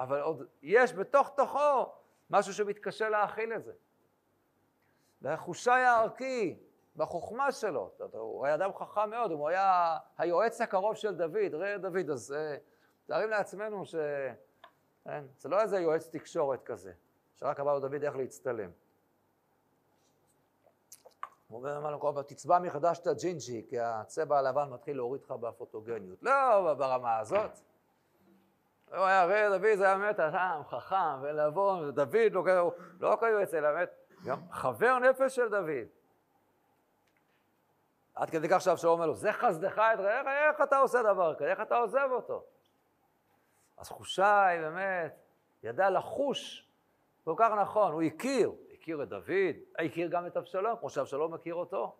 [0.00, 1.92] אבל עוד יש בתוך תוכו
[2.30, 3.72] משהו שמתקשה להכיל את זה.
[5.22, 6.58] והחושי הערכי,
[6.96, 12.10] בחוכמה שלו, הוא היה אדם חכם מאוד, הוא היה היועץ הקרוב של דוד, ראה דוד,
[12.10, 12.34] אז
[13.06, 13.94] תארים לעצמנו ש...
[15.04, 16.92] כן, זה לא איזה יועץ תקשורת כזה,
[17.34, 18.70] שרק אמר לו דוד איך להצטלם.
[21.48, 26.22] הוא אומר כל פעם, תצבע מחדש את הג'ינג'י, כי הצבע הלבן מתחיל להוריד לך בפוטוגניות.
[26.22, 27.50] לא ברמה הזאת.
[28.88, 32.32] הוא היה ראה דוד, זה היה באמת אדם חכם ונבון, ודוד
[33.00, 33.90] לא כיועץ, אלא באמת
[34.24, 35.86] גם חבר נפש של דוד.
[38.14, 41.50] עד כדי כך שאבשלום אומר לו, זה חסדך את רעך, איך אתה עושה דבר כזה,
[41.50, 42.44] איך אתה עוזב אותו?
[43.76, 44.22] אז חושי
[44.60, 45.16] באמת
[45.62, 46.68] ידע לחוש
[47.24, 51.54] כל כך נכון, הוא הכיר, הכיר את דוד, הכיר גם את אבשלום, כמו שאבשלום מכיר
[51.54, 51.96] אותו.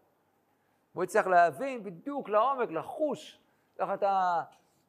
[0.92, 3.40] הוא הצליח להבין בדיוק לעומק, לחוש,
[3.78, 4.42] ככה את, ה,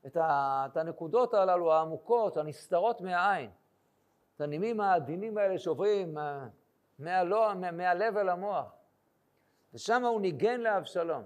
[0.05, 3.51] את, ה, את הנקודות הללו העמוקות, הנסתרות מהעין,
[4.36, 6.17] את הנימים העדינים האלה שעוברים
[6.99, 8.65] מהלב אל המוח.
[9.76, 11.23] ושם הוא ניגן לאבשלום.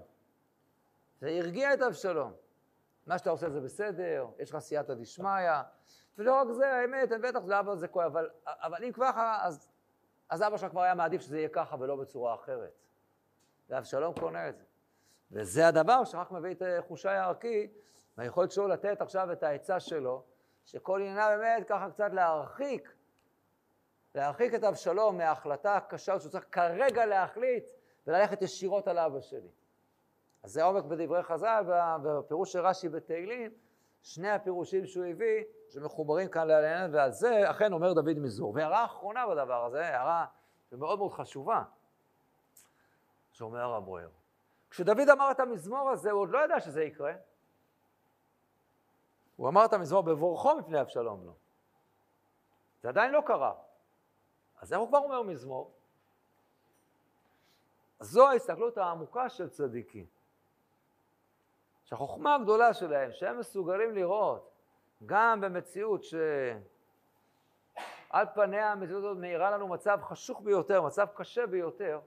[1.20, 2.32] זה הרגיע את אבשלום.
[3.06, 5.50] מה שאתה עושה זה בסדר, יש לך סייעתא דשמיא,
[6.18, 9.68] ולא רק זה, האמת, בטח לאבא זה כואב, אבל, אבל אם ככה, אז,
[10.28, 12.72] אז אבא שלך כבר היה מעדיף שזה יהיה ככה ולא בצורה אחרת.
[13.68, 14.64] ואבשלום קונה את זה.
[15.32, 17.68] וזה הדבר שרק מביא את חושי הערכי,
[18.18, 20.24] והיכולת שלו לתת עכשיו את העצה שלו,
[20.64, 22.94] שכל עניינה באמת ככה קצת להרחיק,
[24.14, 27.70] להרחיק את אבשלום מההחלטה הקשה שהוא צריך כרגע להחליט
[28.10, 29.48] וללכת ישירות על אבא שלי.
[30.42, 31.64] אז זה עומק בדברי חז"ל,
[32.04, 33.50] בפירוש של רש"י בתהילים,
[34.02, 38.54] שני הפירושים שהוא הביא, שמחוברים כאן לעניין, ועל זה אכן אומר דוד מזור.
[38.54, 40.26] והערה אחרונה בדבר הזה, הערה
[40.72, 41.62] מאוד מאוד חשובה,
[43.32, 44.10] שאומר הרב ברויר.
[44.70, 47.12] כשדוד אמר את המזמור הזה, הוא עוד לא ידע שזה יקרה.
[49.36, 51.34] הוא אמר את המזמור בבורכו מפני אבשלום לו.
[52.82, 53.54] זה עדיין לא קרה.
[54.60, 55.79] אז איך הוא כבר אומר מזמור?
[58.00, 60.06] זו ההסתכלות העמוקה של צדיקים.
[61.84, 64.50] שהחוכמה הגדולה שלהם, שהם מסוגלים לראות
[65.06, 66.56] גם במציאות שעל
[68.34, 72.00] פניה המציאות הזאת מאירה לנו מצב חשוך ביותר, מצב קשה ביותר,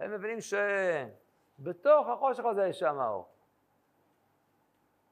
[0.00, 3.28] הם מבינים שבתוך החושך הזה יש שם האור.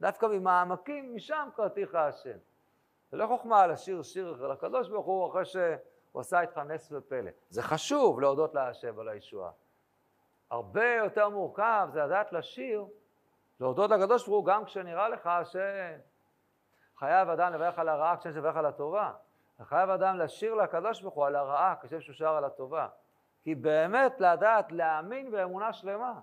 [0.01, 2.39] דווקא ממעמקים, משם קראתיך השם.
[3.11, 7.31] זה לא חוכמה לשיר שיר לקדוש ברוך הוא אחרי שהוא עשה איתך נס ופלא.
[7.49, 9.51] זה חשוב להודות להשם על הישועה.
[10.53, 12.87] הרבה יותר מורכב זה לדעת לשיר
[13.61, 15.31] להודות לקדוש ברוך הוא גם כשנראה לך
[16.97, 19.13] שחייב אדם לברך על הרעה כשם שברך על הטובה.
[19.63, 22.89] חייב אדם לשיר לקדוש ברוך הוא על הרעה כשם שהוא שר על הטובה.
[23.43, 26.21] כי באמת לדעת, להאמין באמונה שלמה,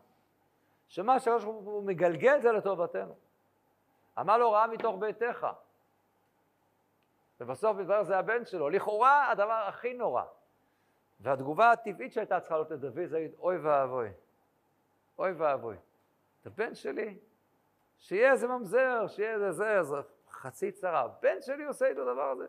[0.88, 3.16] שמה שהקדוש ברוך הוא מגלגל זה לטובתנו.
[4.20, 5.48] אמר לו רעה מתוך ביתך.
[7.40, 8.70] ובסוף מתברר זה הבן שלו.
[8.70, 10.24] לכאורה הדבר הכי נורא.
[11.20, 14.10] והתגובה הטבעית שהייתה צריכה להיות לדוד זה להגיד אוי ואבוי.
[15.20, 15.78] אוי ואבוי.
[16.42, 17.18] את הבן שלי
[17.98, 19.96] שיהיה איזה ממזר, שיהיה איזה זה, איזה
[20.30, 21.02] חצי צרה.
[21.02, 22.46] הבן שלי עושה את הדבר הזה.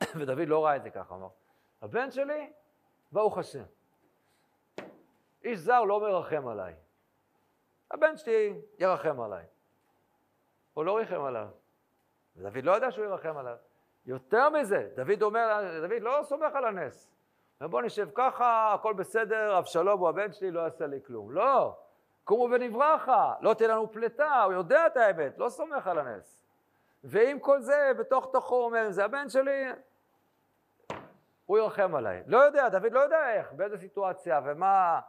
[0.18, 1.28] ודוד לא ראה את זה ככה, אמר.
[1.82, 2.52] הבן שלי,
[3.12, 3.64] ברוך השם.
[5.44, 6.74] איש זר לא מרחם עליי.
[7.90, 9.44] הבן שלי ירחם עליי.
[10.74, 11.48] הוא לא ריחם עליו.
[12.36, 13.56] ודוד לא ידע שהוא ירחם עליו.
[14.06, 17.15] יותר מזה, דוד אומר, דוד לא סומך על הנס.
[17.60, 21.32] בוא נשב ככה, הכל בסדר, אבשלום הוא הבן שלי, לא יעשה לי כלום.
[21.32, 21.76] לא,
[22.24, 26.42] קומו ונברחה, לא תהיה לנו פלטה, הוא יודע את האמת, לא סומך על הנס.
[27.04, 29.64] ועם כל זה, בתוך תוכו הוא אומר, זה הבן שלי,
[31.46, 32.22] הוא ירחם עליי.
[32.26, 35.00] לא יודע, דוד לא יודע איך, באיזה סיטואציה ומה...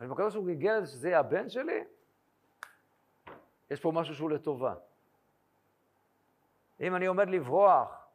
[0.00, 1.84] אני מקווה שהוא גיגל את זה שזה יהיה הבן שלי,
[3.70, 4.74] יש פה משהו שהוא לטובה.
[6.80, 8.05] אם אני עומד לברוח,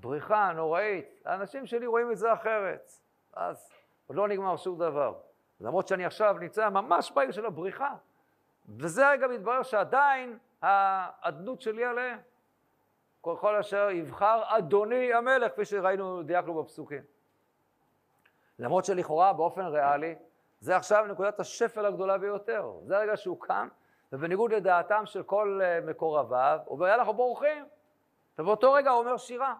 [0.00, 2.90] בריחה נוראית, האנשים שלי רואים את זה אחרת,
[3.32, 3.72] אז
[4.06, 5.14] עוד לא נגמר שום דבר.
[5.60, 7.94] למרות שאני עכשיו נמצא ממש בעיר של הבריחה.
[8.78, 12.18] וזה רגע מתברר שעדיין האדנות שלי עליהם.
[13.20, 17.02] כל אשר יבחר אדוני המלך, כפי שראינו, דייקנו בפסוקים.
[18.58, 20.14] למרות שלכאורה באופן ריאלי,
[20.60, 22.72] זה עכשיו נקודת השפל הגדולה ביותר.
[22.86, 23.68] זה הרגע שהוא קם,
[24.12, 27.64] ובניגוד לדעתם של כל אה, מקורביו, הוא אומר, יאללה, אנחנו בורחים.
[28.38, 29.54] ובאותו רגע הוא אומר שירה.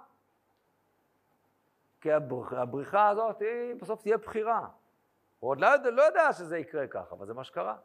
[2.08, 4.66] כי הבריחה הזאת היא בסוף תהיה בחירה.
[5.38, 7.76] הוא עוד לא יודע, לא יודע שזה יקרה ככה, אבל זה מה שקרה.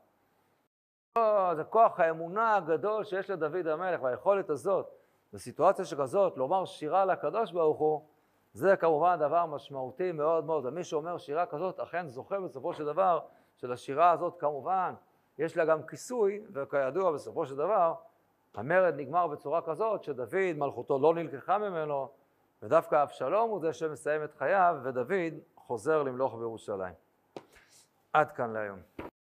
[1.15, 4.89] לא, זה כוח האמונה הגדול שיש לדוד המלך, והיכולת הזאת,
[5.33, 8.05] בסיטואציה שכזאת, לומר שירה לקדוש ברוך הוא,
[8.53, 10.65] זה כמובן דבר משמעותי מאוד מאוד.
[10.65, 13.19] ומי שאומר שירה כזאת, אכן זוכה בסופו של דבר,
[13.57, 14.93] שלשירה הזאת כמובן,
[15.37, 17.93] יש לה גם כיסוי, וכידוע בסופו של דבר,
[18.55, 22.09] המרד נגמר בצורה כזאת, שדוד, מלכותו לא נלקחה ממנו,
[22.63, 26.93] ודווקא אבשלום הוא זה שמסיים את חייו, ודוד חוזר למלוך בירושלים.
[28.13, 29.12] עד כאן להיום.